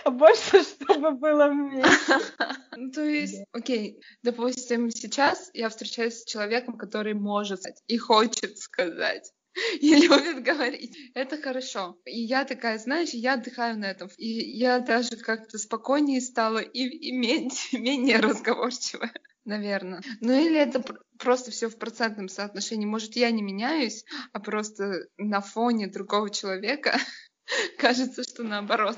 [0.10, 2.18] Больше, чтобы было вместе.
[2.74, 9.30] Ну, то есть, окей, допустим, сейчас я встречаюсь с человеком, который может и хочет сказать
[9.80, 10.96] и любит говорить.
[11.14, 11.98] Это хорошо.
[12.06, 14.08] И я такая, знаешь, я отдыхаю на этом.
[14.16, 19.12] И я даже как-то спокойнее стала и, и менее, менее разговорчивая,
[19.44, 20.02] наверное.
[20.20, 20.82] Ну или это
[21.18, 22.86] просто все в процентном соотношении.
[22.86, 26.98] Может, я не меняюсь, а просто на фоне другого человека
[27.78, 28.96] Кажется, что наоборот.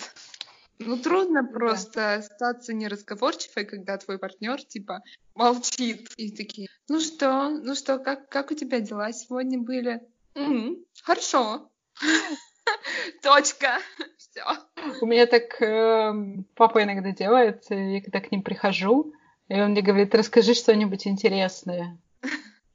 [0.79, 5.03] Ну, трудно просто остаться неразговорчивой, когда твой партнер типа
[5.35, 6.11] молчит.
[6.17, 10.03] И такие, ну что, ну что, как, как у тебя дела сегодня были?
[10.35, 11.71] м хорошо.
[13.23, 13.79] Точка.
[14.19, 14.45] Все.
[15.01, 16.13] У меня так э,
[16.57, 19.13] папа иногда делает, я когда к ним прихожу,
[19.49, 21.99] и он мне говорит, расскажи что-нибудь интересное.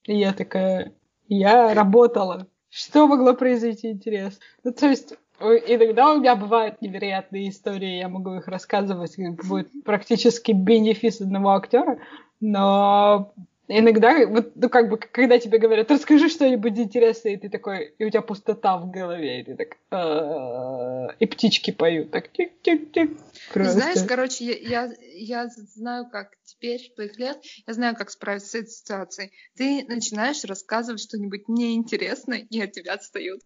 [0.05, 0.93] И я такая,
[1.27, 2.47] я работала.
[2.69, 4.39] Что могло произойти интересно?
[4.63, 10.51] Ну, то есть Иногда у меня бывают невероятные истории, я могу их рассказывать, будет практически
[10.51, 11.99] бенефис одного актера,
[12.39, 13.33] но
[13.71, 18.03] Иногда, вот, ну, как бы, когда тебе говорят, расскажи что-нибудь интересное, и ты такой, и
[18.03, 23.15] у тебя пустота в голове, и ты так, «А, и птички поют, так, тик-тик-тик.
[23.53, 28.49] Знаешь, короче, я, я, я знаю, как теперь, по их лет, я знаю, как справиться
[28.49, 29.31] с этой ситуацией.
[29.55, 33.41] Ты начинаешь рассказывать что-нибудь неинтересное, и от тебя отстают.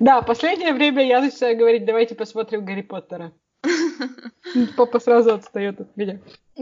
[0.00, 3.32] Да, последнее время я начинаю говорить, давайте посмотрим Гарри Поттера.
[4.76, 6.20] Папа сразу отстает от меня.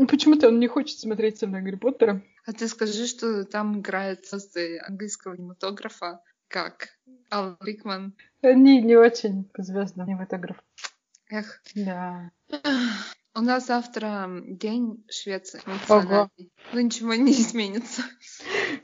[0.09, 2.23] Почему-то он не хочет смотреть со мной Гарри Поттера.
[2.47, 6.89] А ты скажи, что там играет звезды английского кинематографа, как
[7.31, 8.15] Алан Рикман.
[8.43, 10.63] Они не очень звездный кинематограф.
[11.31, 11.63] Эх.
[11.75, 12.31] Да.
[13.35, 15.63] У нас завтра день Швеции.
[15.89, 16.29] Ого.
[16.73, 18.03] Ну ничего не изменится.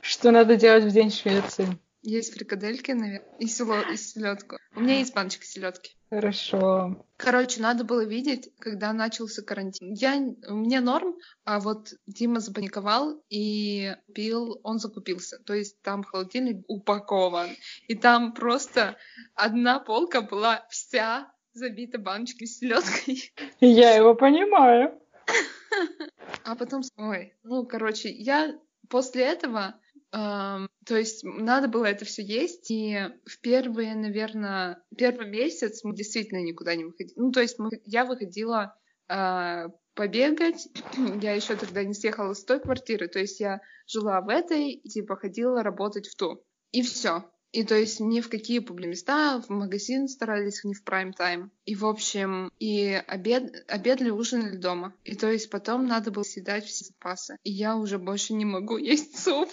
[0.01, 1.67] Что надо делать в день Швеции?
[2.09, 4.57] Есть фрикадельки, наверное, и, село, и селедку.
[4.75, 5.95] У меня есть баночка селедки.
[6.09, 7.05] Хорошо.
[7.17, 9.93] Короче, надо было видеть, когда начался карантин.
[9.93, 10.17] Я,
[10.47, 15.37] у меня норм, а вот Дима запаниковал и пил, он закупился.
[15.45, 17.49] То есть там холодильник упакован.
[17.87, 18.97] И там просто
[19.35, 23.31] одна полка была вся забита баночкой с селедкой.
[23.59, 24.99] Я его понимаю.
[26.43, 28.57] А потом, ой, ну, короче, я
[28.89, 29.75] после этого
[30.11, 36.41] то есть надо было это все есть, и в первые, наверное, первый месяц мы действительно
[36.41, 37.13] никуда не выходили.
[37.17, 38.75] Ну, то есть мы, я выходила
[39.07, 40.67] э, побегать,
[41.21, 44.89] я еще тогда не съехала с той квартиры, то есть я жила в этой, и,
[44.89, 46.43] типа ходила работать в ту.
[46.71, 47.29] И все.
[47.51, 51.51] И то есть ни в какие публичные места, в магазин старались не в прайм-тайм.
[51.65, 54.93] И, в общем, и обед, обедали, ужинали дома.
[55.03, 57.37] И то есть потом надо было съедать все запасы.
[57.43, 59.49] И я уже больше не могу есть суп.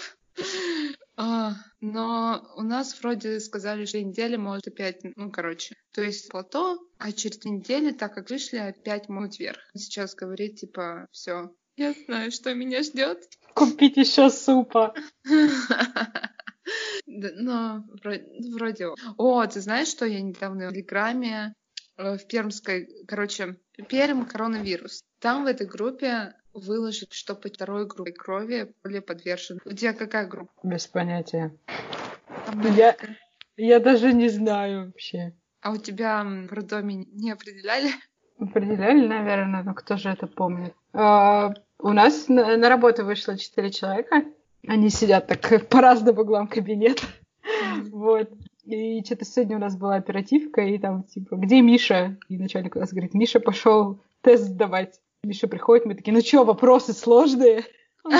[1.16, 6.78] А, но у нас вроде сказали, что недели может опять, ну, короче, то есть плато,
[6.98, 9.58] а через две недели, так как вышли, опять могут вверх.
[9.74, 13.18] Сейчас говорит, типа, все, я знаю, что меня ждет.
[13.54, 14.94] Купить еще супа.
[17.06, 17.84] Но
[18.52, 18.88] вроде...
[19.16, 21.54] О, ты знаешь, что я недавно в Телеграме
[21.96, 22.88] э, в Пермской...
[23.06, 23.56] Короче,
[23.88, 25.02] Перм коронавирус.
[25.20, 29.60] Там в этой группе выложить, что по второй группе крови более подвержен.
[29.64, 30.52] У тебя какая группа?
[30.62, 31.56] Без понятия.
[32.76, 32.96] Я,
[33.56, 35.34] я даже не знаю вообще.
[35.60, 37.90] А у тебя в роддоме не определяли?
[38.38, 40.74] Определяли, наверное, но кто же это помнит?
[40.92, 44.24] А, у нас на, на работу вышло четыре человека.
[44.66, 47.02] Они сидят так по разным углам кабинета.
[47.90, 48.30] Вот.
[48.64, 52.18] И что-то сегодня у нас была оперативка, и там, типа, где Миша?
[52.28, 55.00] И начальник у нас говорит, Миша пошел тест сдавать.
[55.26, 57.64] Миша приходит, мы такие, ну что, вопросы сложные?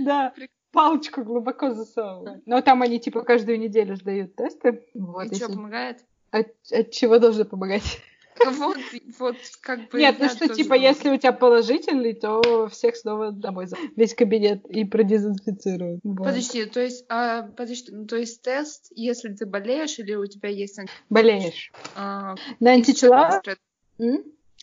[0.00, 0.34] Да,
[0.72, 2.44] палочку глубоко засовывают.
[2.46, 4.84] Но там они типа каждую неделю сдают тесты.
[4.92, 6.04] Вот, и что, помогает?
[6.32, 8.00] От, от чего должно помогать?
[8.58, 8.76] Вот,
[9.20, 10.00] вот как бы...
[10.00, 14.66] Нет, ну что, типа, если у тебя положительный, то всех снова домой за весь кабинет
[14.66, 16.00] и продезинфицируют.
[16.02, 16.26] Вот.
[16.26, 20.48] Подожди, то есть, а, подожди, ну, то есть тест, если ты болеешь или у тебя
[20.48, 20.80] есть...
[21.08, 21.70] Болеешь.
[21.94, 23.40] А, На антитела...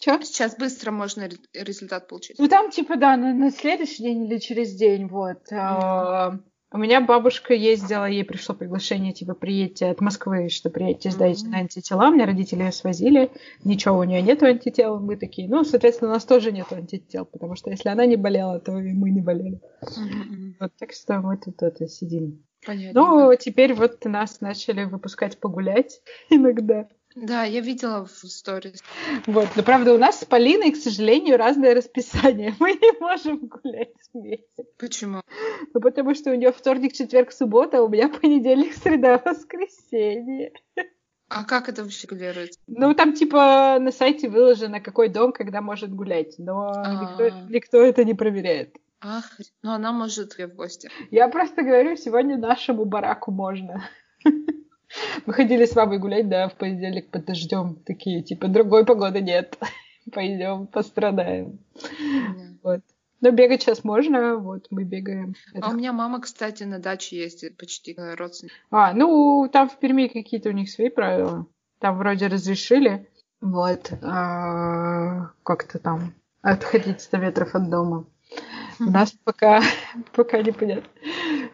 [0.01, 0.19] Че?
[0.23, 2.39] Сейчас быстро можно результат получить.
[2.39, 5.39] Ну там типа да, на, на следующий день или через день, вот.
[5.51, 6.39] Mm-hmm.
[6.73, 11.49] У меня бабушка ездила, ей пришло приглашение, типа, приедьте от Москвы, что приедьте сдайте mm-hmm.
[11.49, 12.09] на антитела.
[12.09, 13.29] Мне родители ее свозили,
[13.65, 14.97] ничего у нее нету антител.
[14.99, 18.59] Мы такие, ну, соответственно, у нас тоже нету антител, потому что если она не болела,
[18.61, 19.59] то и мы не болели.
[19.83, 20.53] Mm-hmm.
[20.61, 22.41] Вот так что мы тут это сидим.
[22.65, 23.01] Понятно.
[23.01, 26.87] Ну, теперь вот нас начали выпускать погулять иногда.
[27.15, 28.81] Да, я видела в сторис.
[29.25, 32.55] Вот, но правда у нас с Полиной, к сожалению, разное расписание.
[32.59, 34.65] Мы не можем гулять вместе.
[34.77, 35.21] Почему?
[35.73, 40.53] Ну, потому что у нее вторник, четверг, суббота, а у меня понедельник, среда, воскресенье.
[41.27, 42.59] А как это вообще регулируется?
[42.67, 46.71] Ну, там типа на сайте выложено, какой дом, когда может гулять, но
[47.01, 48.77] никто, никто это не проверяет.
[49.01, 50.89] Ах, ну она может и в гости.
[51.09, 53.83] Я просто говорю, сегодня нашему бараку можно.
[55.25, 57.75] Мы ходили с мамой гулять, да, в понедельник под дождем.
[57.85, 59.57] Такие, типа, другой погоды нет.
[60.13, 61.59] Пойдем, пострадаем.
[62.63, 62.81] Вот.
[63.21, 65.35] Но бегать сейчас можно, вот мы бегаем.
[65.61, 68.51] А у меня мама, кстати, на даче ездит почти э, родственник.
[68.71, 71.45] А, ну там в Перми какие-то у них свои правила.
[71.79, 73.07] Там вроде разрешили,
[73.41, 78.05] вот, а, как-то там отходить 100 метров от дома.
[78.79, 79.61] У нас пока,
[80.13, 80.89] пока не понятно.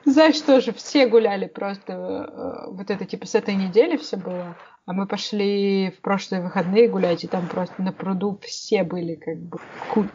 [0.08, 4.56] Знаешь, тоже все гуляли просто э, вот это типа с этой недели все было.
[4.86, 9.38] А мы пошли в прошлые выходные гулять, и там просто на пруду все были как
[9.38, 9.60] бы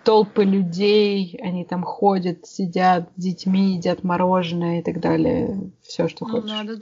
[0.02, 5.70] толпы людей, они там ходят, сидят с детьми, едят мороженое и так далее.
[5.82, 6.50] Все, что ну, хочешь.
[6.50, 6.80] Надо...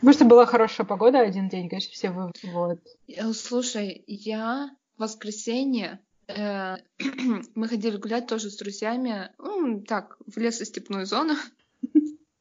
[0.00, 2.30] Потому что была хорошая погода один день, конечно, все вы...
[2.52, 2.78] вот.
[3.08, 4.68] Э, слушай, я
[4.98, 6.76] в воскресенье э,
[7.54, 11.36] мы ходили гулять тоже с друзьями, ну, так, в лесостепную зону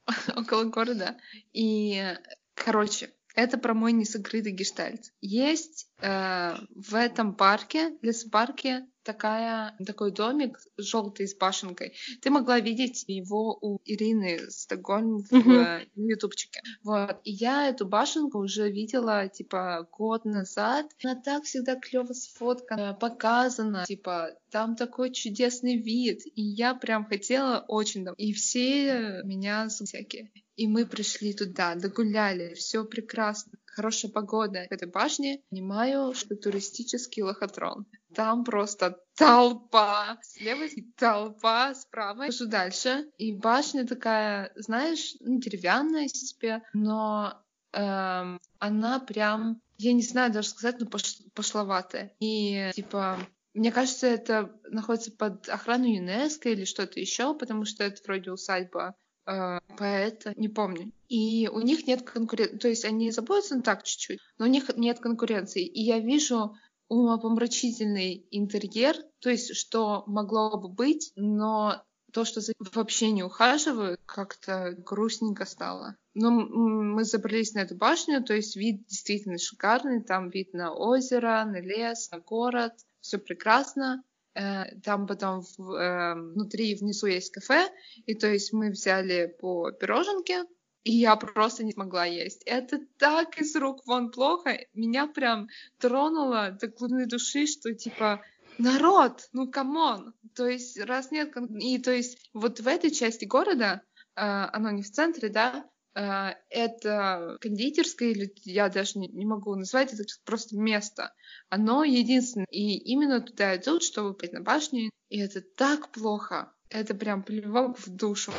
[0.36, 1.18] около города.
[1.54, 2.16] И,
[2.54, 5.12] короче, это про мой несокрытый гештальт.
[5.22, 11.93] Есть э, в этом парке, лесопарке, такая, такой домик желтый с башенкой.
[12.22, 15.88] Ты могла видеть его у Ирины Стокгольм в mm-hmm.
[15.95, 16.62] ютубчике.
[16.84, 17.18] Вот.
[17.24, 20.88] И я эту башенку уже видела, типа, год назад.
[21.04, 23.86] Она так всегда клево сфоткана, показана.
[23.86, 26.22] Типа, там такой чудесный вид.
[26.36, 28.08] И я прям хотела очень...
[28.18, 30.32] И все меня всякие.
[30.56, 37.24] И мы пришли туда, догуляли, все прекрасно хорошая погода в этой башне, понимаю, что туристический
[37.24, 37.86] лохотрон.
[38.13, 40.19] Там просто толпа.
[40.21, 40.65] Слева
[40.97, 42.26] толпа, справа.
[42.26, 43.09] Хожу дальше.
[43.17, 47.41] И башня такая, знаешь, ну, деревянная себе, но
[47.74, 52.15] эм, она прям, я не знаю даже сказать, но пош пошловатая.
[52.19, 53.17] И типа
[53.53, 58.95] мне кажется, это находится под охраной ЮНЕСКО или что-то еще, потому что это вроде усадьба
[59.26, 60.91] поэта, не помню.
[61.07, 64.76] И у них нет конкуренции, то есть они заботятся ну, так чуть-чуть, но у них
[64.76, 65.65] нет конкуренции.
[65.65, 66.55] И я вижу
[66.89, 73.99] умопомрачительный интерьер, то есть что могло бы быть, но то, что за вообще не ухаживают,
[74.05, 75.97] как-то грустненько стало.
[76.13, 81.43] Но мы забрались на эту башню, то есть вид действительно шикарный, там вид на озеро,
[81.45, 84.03] на лес, на город, все прекрасно.
[84.36, 87.70] Э, там потом э, внутри внизу есть кафе,
[88.06, 90.46] и то есть мы взяли по пироженке,
[90.84, 92.44] и я просто не смогла есть.
[92.46, 94.58] Это так из рук вон плохо.
[94.74, 98.22] Меня прям тронуло до глубины души, что типа
[98.58, 100.14] народ, ну come on.
[100.36, 101.34] То есть раз нет...
[101.60, 103.82] И то есть вот в этой части города,
[104.16, 110.04] э, оно не в центре, да, это кондитерская, или я даже не, могу назвать, это
[110.26, 111.14] просто место.
[111.50, 112.48] Оно единственное.
[112.50, 114.89] И именно туда идут, чтобы пойти на башню.
[115.10, 116.52] И это так плохо.
[116.70, 118.32] Это прям плевок в душу.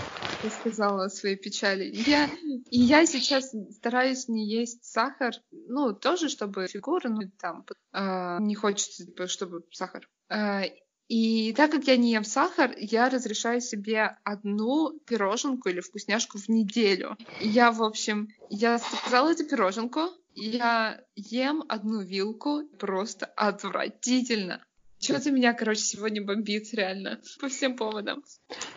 [0.43, 1.85] Я сказала о своей печали.
[2.07, 2.29] Я,
[2.69, 5.35] и я сейчас стараюсь не есть сахар.
[5.53, 10.09] Ну, тоже, чтобы фигура, ну, там, э, не хочется, типа, чтобы сахар.
[10.29, 10.65] Э,
[11.09, 16.49] и так как я не ем сахар, я разрешаю себе одну пироженку или вкусняшку в
[16.49, 17.17] неделю.
[17.41, 24.65] И я, в общем, я заказала эту пироженку, я ем одну вилку, просто отвратительно.
[24.99, 28.25] Что-то меня, короче, сегодня бомбит реально по всем поводам.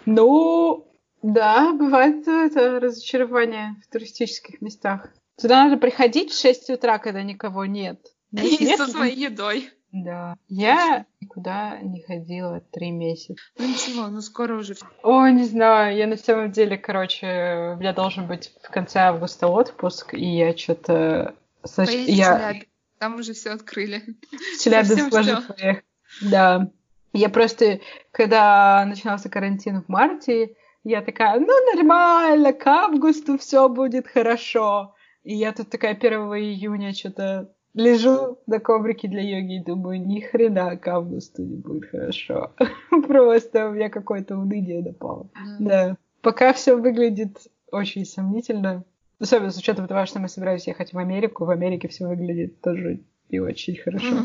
[0.06, 5.14] Ну, да, бывает это разочарование в туристических местах.
[5.40, 8.00] Туда надо приходить в 6 утра, когда никого нет.
[8.32, 9.70] И нет, со своей едой.
[9.92, 10.36] Да.
[10.48, 13.36] Я никуда не ходила три месяца.
[13.58, 14.76] Ну ничего, ну скоро уже.
[15.02, 19.48] О, не знаю, я на самом деле, короче, у меня должен быть в конце августа
[19.48, 21.36] отпуск, и я что-то...
[21.64, 22.56] Значит, я...
[23.00, 24.02] Там уже все открыли.
[24.32, 25.86] В Челябинск можно поехать.
[26.22, 26.72] Да.
[27.14, 27.80] Я просто,
[28.12, 34.96] когда начинался карантин в марте, я такая, ну нормально, к августу все будет хорошо.
[35.24, 40.20] И я тут такая 1 июня что-то лежу на коврике для йоги и думаю, ни
[40.20, 42.54] хрена к августу не будет хорошо.
[43.08, 45.30] Просто у меня какое-то уныние напало.
[45.60, 45.98] Да.
[46.22, 47.38] Пока все выглядит
[47.72, 48.84] очень сомнительно.
[49.20, 51.46] Особенно с учетом того, что мы собираемся ехать в Америку.
[51.46, 54.16] В Америке все выглядит тоже не очень хорошо.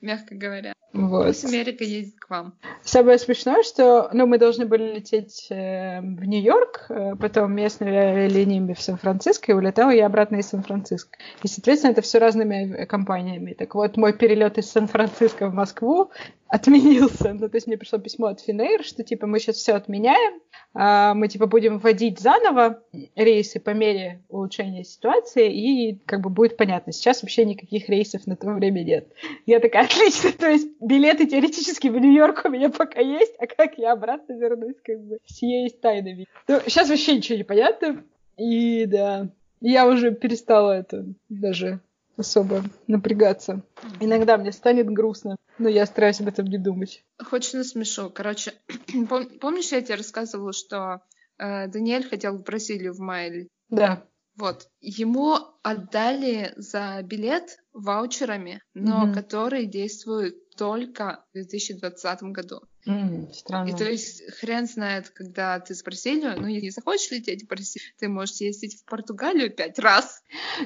[0.00, 0.72] Мягко говоря.
[0.92, 1.26] Вот.
[1.26, 2.54] Пусть Америка едет к вам.
[2.82, 8.74] Самое смешное, что ну, мы должны были лететь э, в Нью-Йорк, э, потом местными линиями
[8.74, 11.16] в Сан-Франциско, и улетала я обратно из Сан-Франциско.
[11.42, 13.54] И, соответственно, это все разными компаниями.
[13.54, 16.10] Так вот, мой перелет из Сан-Франциско в Москву
[16.48, 17.32] отменился.
[17.32, 20.40] Ну, то есть мне пришло письмо от Финейр, что, типа, мы сейчас все отменяем,
[20.74, 22.82] а мы, типа, будем вводить заново
[23.16, 26.92] рейсы по мере улучшения ситуации, и, как бы, будет понятно.
[26.92, 29.08] Сейчас вообще никаких рейсов на то время нет.
[29.46, 33.78] Я такая, отлично, то есть билеты теоретически в Нью-Йорк у меня пока есть, а как
[33.78, 36.26] я обратно вернусь, как бы, все есть тайнами.
[36.48, 38.04] Ну, сейчас вообще ничего не понятно,
[38.36, 39.28] и, да,
[39.60, 41.80] я уже перестала это даже
[42.16, 43.62] особо напрягаться.
[44.00, 47.04] Иногда мне станет грустно, но я стараюсь об этом не думать.
[47.18, 48.10] Хочешь насмешу?
[48.10, 48.52] Короче,
[49.08, 51.00] пом- помнишь, я тебе рассказывала, что
[51.38, 53.48] э, Даниэль хотел в Бразилию в мае?
[53.70, 54.02] Да.
[54.36, 54.68] Вот.
[54.80, 59.14] Ему отдали за билет ваучерами, но mm-hmm.
[59.14, 62.60] которые действуют только в 2020 году.
[62.86, 63.68] Mm, странно.
[63.68, 67.92] И то есть хрен знает, когда ты в Бразилию, ну, если захочешь лететь в Бразилию,
[67.98, 70.22] ты можешь ездить в Португалию пять раз.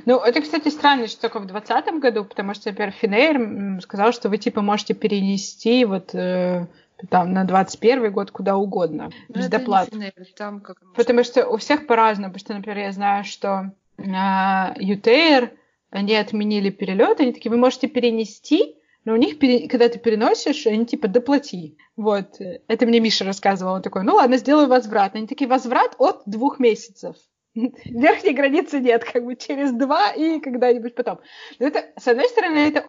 [0.06, 4.28] Ну, это, кстати, странно, что только в 2020 году, потому что, например, Финейр сказал, что
[4.28, 6.66] вы, типа, можете перенести вот э,
[7.10, 9.90] там на 21 год куда угодно, Но ну, без доплат.
[10.36, 10.78] Там как...
[10.94, 15.50] Потому что у всех по-разному, потому что, например, я знаю, что э, UTair,
[15.90, 20.84] они отменили перелет, они такие, вы можете перенести, но у них, когда ты переносишь, они
[20.84, 21.78] типа доплати.
[21.96, 25.14] Вот, это мне Миша рассказывал, он такой, ну ладно, сделаю возврат.
[25.14, 27.16] Они такие, возврат от двух месяцев.
[27.54, 31.20] Верхней границы нет, как бы через два и когда-нибудь потом.
[31.58, 32.86] Но это, с одной стороны, это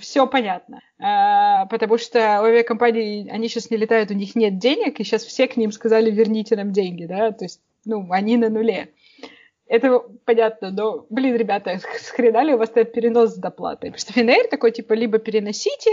[0.00, 5.00] все понятно, а, потому что у авиакомпаний, они сейчас не летают, у них нет денег,
[5.00, 8.50] и сейчас все к ним сказали, верните нам деньги, да, то есть, ну, они на
[8.50, 8.92] нуле.
[9.66, 13.90] Это понятно, но, блин, ребята, схрена ли у вас этот перенос с доплатой?
[13.90, 15.90] Потому что Финэйр такой, типа, либо переносите,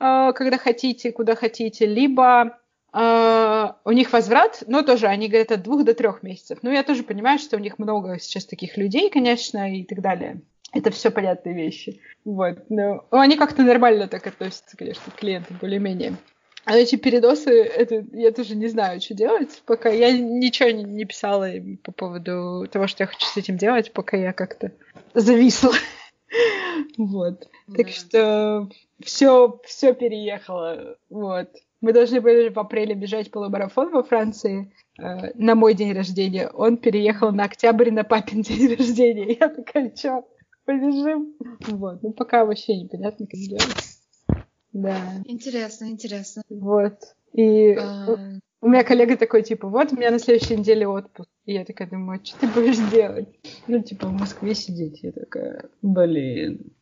[0.00, 2.58] э, когда хотите, куда хотите, либо
[2.92, 6.58] э, у них возврат, но тоже они говорят от двух до трех месяцев.
[6.62, 10.40] Ну, я тоже понимаю, что у них много сейчас таких людей, конечно, и так далее.
[10.72, 12.00] Это все понятные вещи.
[12.24, 12.70] Вот.
[12.70, 16.16] Но они как-то нормально так относятся, конечно, к клиентам более-менее.
[16.64, 21.04] А эти передосы, это я тоже не знаю, что делать, пока я ничего не, не
[21.04, 21.48] писала
[21.82, 24.72] по поводу того, что я хочу с этим делать, пока я как-то
[25.14, 25.72] зависла.
[26.96, 27.48] Вот.
[27.76, 28.66] Так что
[29.02, 30.96] все, все переехало.
[31.10, 31.48] Вот.
[31.82, 36.48] Мы должны были в апреле бежать полумарафон во Франции э, на мой день рождения.
[36.48, 39.36] Он переехал на октябрь на папин день рождения.
[39.38, 40.26] Я такая, что,
[40.64, 41.34] побежим?
[41.68, 42.02] Вот.
[42.02, 43.98] Ну, пока вообще непонятно, как делать.
[44.72, 44.96] Да.
[45.24, 46.42] Интересно, интересно.
[46.48, 46.98] Вот.
[47.32, 48.38] И а...
[48.60, 51.28] у меня коллега такой, типа, вот у меня на следующей неделе отпуск.
[51.44, 53.28] И я такая думаю, что ты будешь делать?
[53.66, 55.02] Ну, типа, в Москве сидеть.
[55.02, 56.72] Я такая, блин.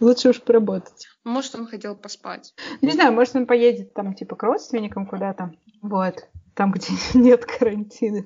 [0.00, 1.06] Лучше уж поработать.
[1.24, 2.54] Может, он хотел поспать.
[2.82, 5.52] Не знаю, может, он поедет там, типа, к родственникам куда-то.
[5.82, 6.28] Вот.
[6.54, 8.24] Там, где нет карантина.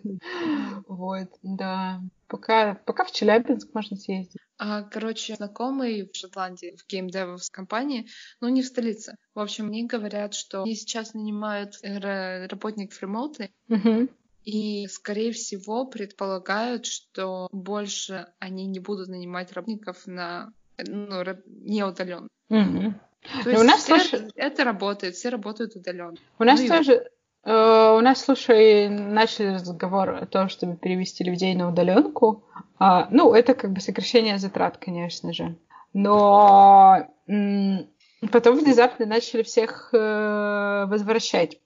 [0.86, 2.00] Вот, да.
[2.28, 4.40] Пока, пока в Челябинск можно съездить.
[4.58, 8.08] А, короче, знакомый в Шотландии, в геймдевовской компании,
[8.40, 9.16] но не в столице.
[9.34, 14.08] В общем, мне говорят, что они сейчас нанимают работников ремонтный, угу.
[14.44, 20.52] и, скорее всего, предполагают, что больше они не будут нанимать работников на
[20.86, 22.28] ну, не удаленно.
[22.50, 22.94] Угу.
[23.42, 24.30] То есть у нас все, слушай...
[24.36, 26.16] это работает, все работают удаленно.
[26.38, 27.10] У нас ну, тоже,
[27.50, 32.44] у нас, слушай, начали разговор о том, чтобы перевести людей на удаленку.
[32.78, 35.56] А, ну, это как бы сокращение затрат, конечно же.
[35.94, 41.58] Но потом внезапно начали всех э, возвращать.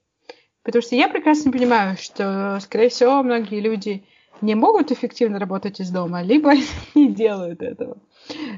[0.63, 4.05] Потому что я прекрасно понимаю, что, скорее всего, многие люди
[4.43, 6.51] не могут эффективно работать из дома, либо
[6.95, 7.97] не делают этого.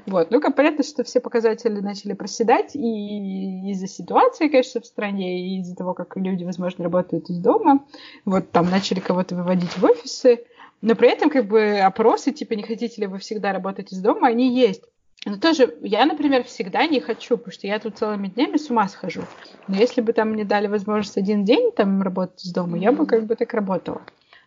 [0.06, 0.32] Вот.
[0.32, 5.60] Ну, как понятно, что все показатели начали проседать и из-за ситуации, конечно, в стране, и
[5.60, 7.86] из-за того, как люди, возможно, работают из дома.
[8.26, 10.44] Вот там начали кого-то выводить в офисы.
[10.82, 14.28] Но при этом, как бы, опросы, типа, не хотите ли вы всегда работать из дома,
[14.28, 14.84] они есть.
[15.26, 18.88] Но тоже я, например, всегда не хочу, потому что я тут целыми днями с ума
[18.88, 19.22] схожу.
[19.68, 23.08] Но если бы там мне дали возможность один день там работать из дома, я бы
[23.08, 24.02] как бы так работала.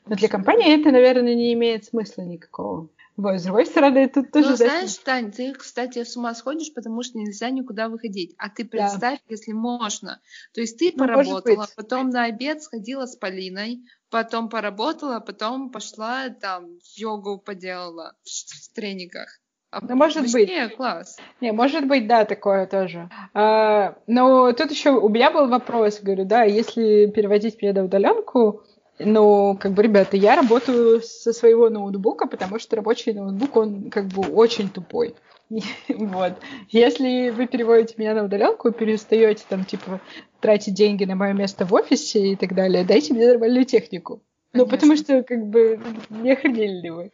[0.08, 2.88] Но для компании это, наверное, не имеет смысла никакого.
[3.18, 4.50] Вот, с другой стороны, тут тоже...
[4.50, 8.34] Ну, знаешь, Тань, ты, кстати, с ума сходишь, потому что нельзя никуда выходить.
[8.38, 9.24] А ты представь, да.
[9.28, 10.20] если можно.
[10.54, 16.28] То есть ты ну, поработала, потом на обед сходила с Полиной, потом поработала, потом пошла
[16.28, 19.40] там йогу поделала в, в тренингах.
[19.70, 20.76] А ну, может вообще, быть.
[20.76, 21.18] класс.
[21.40, 23.10] Не, может быть, да, такое тоже.
[23.34, 28.62] А, но тут еще у меня был вопрос, говорю, да, если переводить меня на удаленку,
[28.98, 34.06] ну, как бы, ребята, я работаю со своего ноутбука, потому что рабочий ноутбук, он как
[34.06, 35.14] бы очень тупой.
[35.88, 36.34] Вот.
[36.68, 40.00] Если вы переводите меня на удаленку, перестаете там, типа,
[40.40, 44.22] тратить деньги на мое место в офисе и так далее, дайте мне нормальную технику.
[44.52, 45.80] Ну, потому что, как бы,
[46.10, 47.12] не охренели ли вы?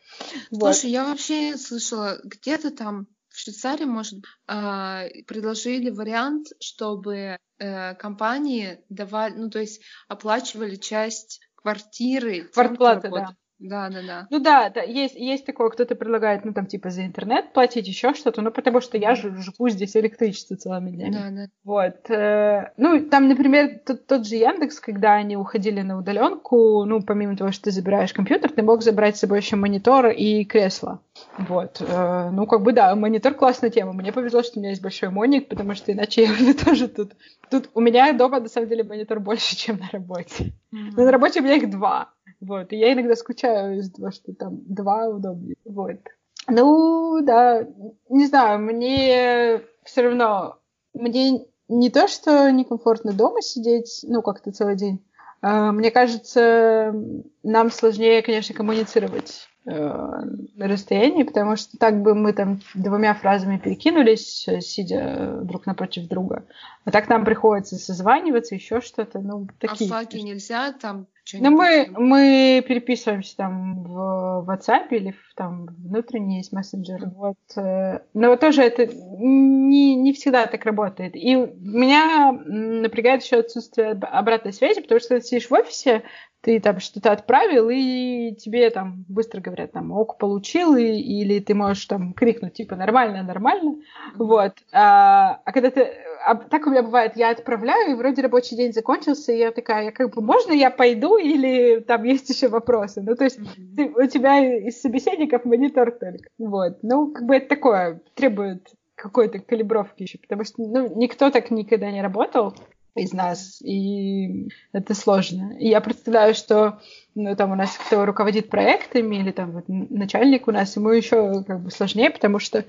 [0.49, 0.85] Слушай, вот.
[0.85, 9.35] я вообще слышала, где-то там в Швейцарии, может, э, предложили вариант, чтобы э, компании давали,
[9.35, 12.45] ну, то есть оплачивали часть квартиры.
[12.53, 13.37] Квартплаты, да.
[13.61, 14.27] Да, да, да.
[14.31, 18.13] Ну да, да, есть, есть такое, кто-то предлагает, ну там типа за интернет платить еще
[18.13, 21.13] что-то, ну потому что я же живу здесь электричество целыми днями.
[21.13, 21.47] Да, да.
[21.63, 22.11] Вот.
[22.11, 27.37] Э, ну там, например, тот, тот же Яндекс, когда они уходили на удаленку, ну помимо
[27.37, 31.01] того, что ты забираешь компьютер, ты мог забрать с собой еще монитор и кресло.
[31.39, 31.81] Вот.
[31.81, 33.93] Э, ну как бы да, монитор классная тема.
[33.93, 37.13] Мне повезло, что у меня есть большой моник, потому что иначе я уже тоже тут...
[37.51, 40.53] Тут у меня дома на самом деле монитор больше, чем на работе.
[40.73, 40.93] Mm-hmm.
[40.97, 42.14] Но на работе у меня их два.
[42.47, 42.73] Вот.
[42.73, 45.57] И я иногда скучаю из-за того, что там два удобнее.
[45.65, 45.99] Вот.
[46.47, 47.67] Ну, да,
[48.11, 50.59] не знаю, мне все равно,
[50.93, 55.03] мне не то, что некомфортно дома сидеть, ну, как-то целый день.
[55.41, 56.95] А, мне кажется,
[57.43, 63.57] нам сложнее, конечно, коммуницировать э, на расстоянии, потому что так бы мы там двумя фразами
[63.57, 66.45] перекинулись, сидя друг напротив друга.
[66.85, 69.89] А так нам приходится созваниваться, еще что-то, ну, такие.
[69.89, 76.39] А флаги нельзя там Ну, мы, мы переписываемся там в WhatsApp или в, там внутренний
[76.39, 77.09] есть мессенджер.
[77.17, 77.39] Вот.
[77.57, 81.17] Э, но тоже это не, не всегда так работает.
[81.17, 86.03] И меня напрягает еще отсутствие обратной связи, потому что ты сидишь в офисе,
[86.45, 91.55] ты там что-то отправил, и тебе там быстро говорят, там, ок, получил, и, или ты
[91.55, 93.77] можешь там крикнуть, типа, нормально, нормально,
[94.17, 94.53] вот.
[94.71, 95.91] А, а когда ты...
[96.25, 99.87] А, так у меня бывает, я отправляю, и вроде рабочий день закончился, и я такая,
[99.87, 103.03] я как бы, можно я пойду, или там есть еще вопросы?
[103.03, 103.77] Ну, то есть mm-hmm.
[103.77, 106.29] ты, у тебя из собеседников монитор только.
[106.39, 106.79] Вот.
[106.83, 111.91] Ну, как бы это такое, требует какой-то калибровки еще, потому что ну, никто так никогда
[111.91, 112.55] не работал
[112.95, 115.57] из нас, и это сложно.
[115.59, 116.81] И я представляю, что
[117.15, 121.45] ну, там у нас кто руководит проектами, или там вот начальник у нас, ему еще
[121.45, 122.65] как бы сложнее, потому что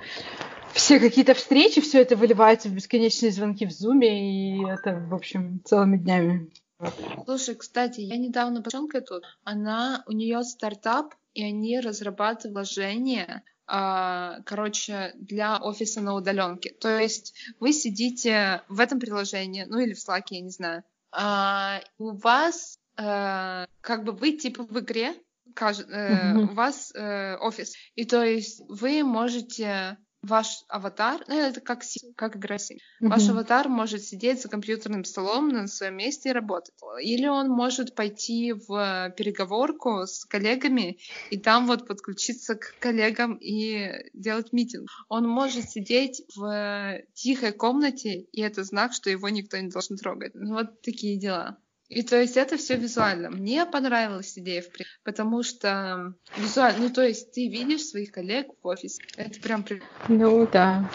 [0.75, 5.61] все какие-то встречи, все это выливается в бесконечные звонки в зуме, и это, в общем,
[5.63, 6.51] целыми днями.
[7.23, 14.41] Слушай, кстати, я недавно девчонка тут, она, у нее стартап, и они разрабатывают вложения а,
[14.45, 16.71] короче, для офиса на удаленке.
[16.79, 20.83] То есть вы сидите в этом приложении, ну или в Slack, я не знаю.
[21.11, 25.15] А, у вас а, как бы вы типа в игре,
[25.59, 27.75] э, у вас э, офис.
[27.95, 31.81] И то есть вы можете ваш аватар, ну, это как,
[32.15, 32.77] как игра Sims.
[33.01, 33.09] Mm-hmm.
[33.09, 36.73] Ваш аватар может сидеть за компьютерным столом на своем месте и работать.
[37.01, 40.97] Или он может пойти в переговорку с коллегами
[41.29, 44.89] и там вот подключиться к коллегам и делать митинг.
[45.09, 50.33] Он может сидеть в тихой комнате, и это знак, что его никто не должен трогать.
[50.35, 51.57] Ну, вот такие дела.
[51.87, 53.29] И то есть это все визуально.
[53.29, 58.47] Мне понравилась идея, в принципе, потому что визуально, ну то есть ты видишь своих коллег
[58.63, 59.03] в офисе.
[59.17, 59.63] Это прям
[60.07, 60.89] Ну да.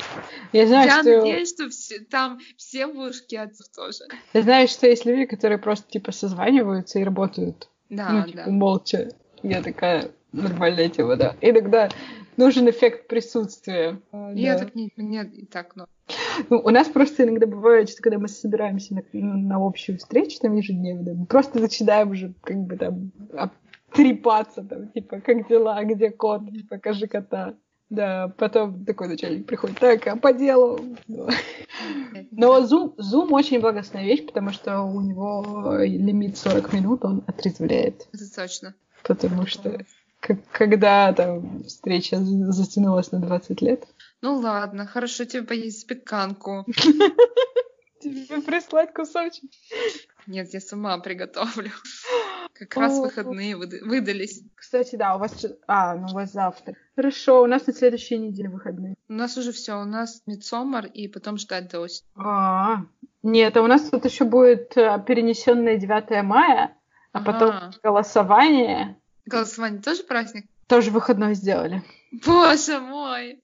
[0.53, 1.18] Я знаю, Я что...
[1.18, 4.05] надеюсь, что все, там все мужики отцов тоже.
[4.32, 7.68] Я знаю, что есть люди, которые просто типа созваниваются и работают.
[7.88, 8.51] Да, ну, типа, да.
[8.51, 9.09] молча.
[9.43, 11.36] Я такая нормальная тема, да.
[11.41, 11.88] Иногда
[12.36, 14.01] нужен эффект присутствия.
[14.34, 14.64] Я да.
[14.64, 15.86] так не, мне и так, но.
[16.49, 20.55] Ну, у нас просто иногда бывает, что когда мы собираемся на, на общую встречу, там
[20.55, 23.12] ежедневно, мы просто начинаем уже как бы там
[23.93, 27.55] трепаться, там, типа, как дела, где кот, покажи кота.
[27.89, 30.78] Да, потом такой начальник приходит, так, а по делу?
[31.09, 38.07] Но Zoom, Zoom очень благостная вещь, потому что у него лимит 40 минут, он отрезвляет.
[38.12, 38.74] Это точно.
[39.03, 39.85] Потому что
[40.53, 43.87] когда там встреча затянулась на 20 лет,
[44.23, 46.66] ну ладно, хорошо тебе поесть пеканку.
[48.01, 49.51] Тебе прислать кусочек?
[50.27, 51.71] Нет, я сама приготовлю.
[52.55, 54.43] Как раз выходные выдались.
[54.55, 55.45] Кстати, да, у вас...
[55.66, 56.77] А, ну у вас завтра.
[56.97, 58.95] Хорошо, у нас на следующей неделе выходные.
[59.09, 62.07] У нас уже все, у нас Мидсомар и потом ждать до осени.
[62.16, 62.85] А,
[63.23, 66.77] нет, а у нас тут еще будет э, перенесенное 9 мая,
[67.12, 68.97] а потом голосование.
[69.27, 70.47] Голосование тоже праздник?
[70.68, 71.83] Тоже выходной сделали.
[72.25, 73.43] Боже мой!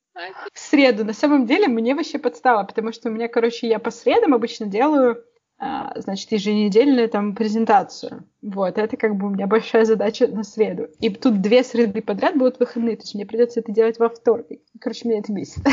[0.53, 1.05] В среду.
[1.05, 4.67] На самом деле мне вообще подстава, потому что у меня, короче, я по средам обычно
[4.67, 5.23] делаю,
[5.59, 8.25] а, значит, еженедельную там презентацию.
[8.43, 10.89] Вот, это как бы у меня большая задача на среду.
[11.01, 14.61] И тут две среды подряд будут выходные, то есть мне придется это делать во вторник.
[14.81, 15.65] Короче, меня это бесит.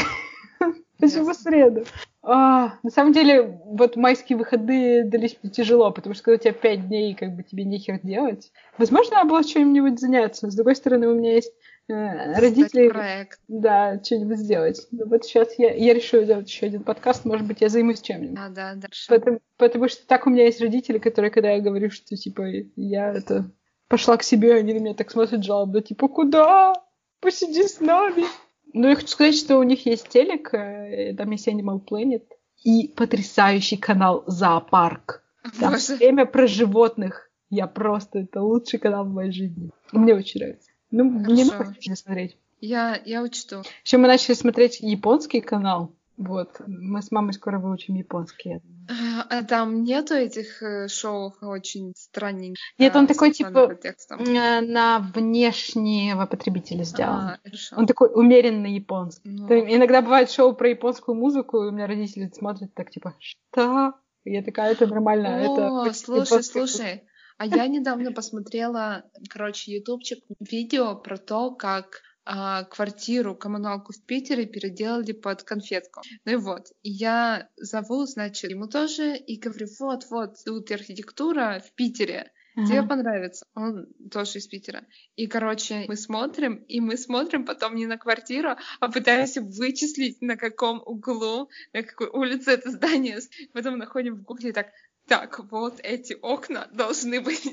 [0.99, 1.83] Почему среду?
[2.21, 6.53] А, на самом деле, вот майские выходные дались мне тяжело, потому что когда у тебя
[6.53, 8.53] пять дней, как бы тебе нехер делать.
[8.77, 10.49] Возможно, надо было чем-нибудь заняться.
[10.49, 11.51] С другой стороны, у меня есть
[11.87, 12.89] э, родители...
[12.89, 13.39] проект.
[13.47, 14.87] Да, что-нибудь сделать.
[14.91, 18.37] Но вот сейчас я, я решила сделать еще один подкаст, может быть, я займусь чем-нибудь.
[18.39, 18.87] А, да, да.
[19.07, 22.43] Потому, потому что так у меня есть родители, которые, когда я говорю, что, типа,
[22.75, 23.51] я это
[23.87, 26.73] пошла к себе, они на меня так смотрят жалобно, типа, куда?
[27.19, 28.25] Посиди с нами.
[28.73, 32.23] Ну, я хочу сказать, что у них есть телек, э, там есть Animal Planet,
[32.63, 35.23] и потрясающий канал Зоопарк.
[35.59, 35.95] Там Боже.
[35.95, 37.29] время про животных.
[37.49, 38.19] Я просто...
[38.19, 39.69] Это лучший канал в моей жизни.
[39.91, 40.71] Мне очень нравится.
[40.93, 42.37] Ну, мне нужно смотреть.
[42.61, 43.63] Я, я учту.
[43.83, 45.91] Еще мы начали смотреть японский канал.
[46.17, 46.61] Вот.
[46.67, 48.61] Мы с мамой скоро выучим японский.
[48.87, 52.61] А, а там нету этих э, шоу очень странненьких?
[52.77, 57.19] Нет, он такой типа э, на внешнего потребителя сделан.
[57.21, 57.39] А,
[57.75, 59.29] он такой умеренный японский.
[59.29, 59.47] Ну...
[59.47, 63.93] Иногда бывает шоу про японскую музыку, и у меня родители смотрят так типа, что?
[64.25, 65.41] И я такая, это нормально.
[65.41, 67.03] О, это слушай, слушай.
[67.43, 74.45] А я недавно посмотрела, короче, ютубчик видео про то, как а, квартиру, коммуналку в Питере
[74.45, 76.01] переделали под конфетку.
[76.23, 81.73] Ну и вот, и я зову, значит, ему тоже, и говорю, вот-вот, тут архитектура в
[81.73, 83.45] Питере, uh Тебе понравится.
[83.55, 84.85] Он тоже из Питера.
[85.15, 90.37] И, короче, мы смотрим, и мы смотрим потом не на квартиру, а пытаемся вычислить, на
[90.37, 93.19] каком углу, на какой улице это здание.
[93.53, 94.67] Потом находим в гугле так,
[95.07, 97.43] так, вот эти окна должны быть.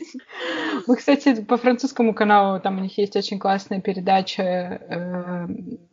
[0.86, 5.46] Мы, кстати, по французскому каналу, там у них есть очень классная передача, э,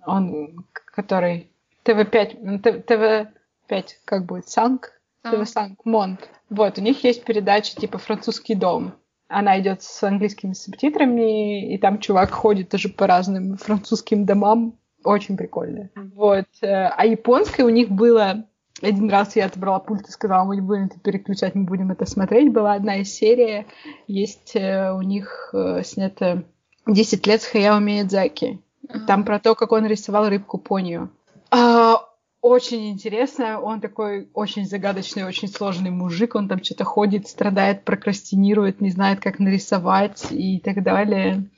[0.05, 1.49] он, который
[1.83, 4.91] ТВ-5, ТВ-5, как будет, Санк?
[5.23, 5.31] А.
[5.31, 6.29] ТВ-Санк, Монт.
[6.49, 8.93] Вот, у них есть передача типа «Французский дом».
[9.27, 14.77] Она идет с английскими субтитрами, и там чувак ходит тоже по разным французским домам.
[15.03, 15.89] Очень прикольно.
[16.15, 16.45] Вот.
[16.61, 18.45] Э, а японское у них было
[18.81, 22.05] один раз я отобрала пульт и сказала, мы не будем это переключать, мы будем это
[22.05, 22.53] смотреть.
[22.53, 23.65] Была одна из серий,
[24.07, 26.43] есть э, у них э, снято
[26.85, 28.61] 10 лет с Хаяо Миядзаки.
[29.05, 31.09] Там про то, как он рисовал рыбку понию.
[31.51, 32.07] А,
[32.41, 33.59] очень интересно.
[33.59, 36.35] Он такой очень загадочный, очень сложный мужик.
[36.35, 41.49] Он там что-то ходит, страдает, прокрастинирует, не знает, как нарисовать и так далее.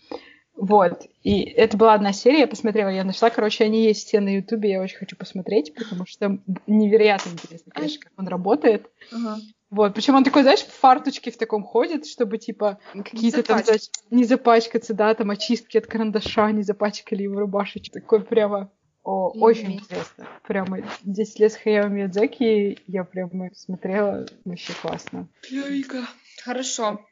[0.60, 1.06] Вот.
[1.24, 3.30] И это была одна серия, я посмотрела, я нашла.
[3.30, 6.38] Короче, они есть все на Ютубе, я очень хочу посмотреть, потому что
[6.68, 8.90] невероятно интересно, конечно, как он работает.
[9.12, 9.38] Ага.
[9.70, 13.90] Вот, причем он такой, знаешь, в фарточке в таком ходит, чтобы, типа, какие-то там, знаешь,
[14.10, 17.94] не запачкаться, да, там, очистки от карандаша не запачкали его рубашечку.
[17.94, 18.72] Такой прямо,
[19.04, 19.40] о, mm-hmm.
[19.40, 20.28] очень интересно.
[20.46, 25.30] Прямо 10 лет с Хаяо Миядзаки я прямо смотрела, вообще классно.
[25.48, 26.04] Клёвенько.
[26.44, 27.06] Хорошо.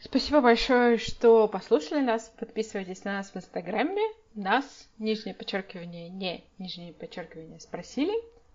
[0.00, 2.32] Спасибо большое, что послушали нас.
[2.38, 4.02] Подписывайтесь на нас в Инстаграме.
[4.34, 8.12] Нас, нижнее подчеркивание, не нижнее подчеркивание, спросили.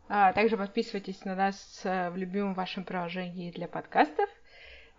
[0.08, 4.30] А также подписывайтесь на нас э, в любимом вашем приложении для подкастов.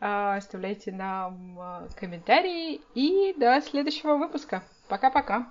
[0.01, 2.83] А, оставляйте нам э, комментарии.
[2.95, 4.63] И до следующего выпуска.
[4.89, 5.51] Пока-пока.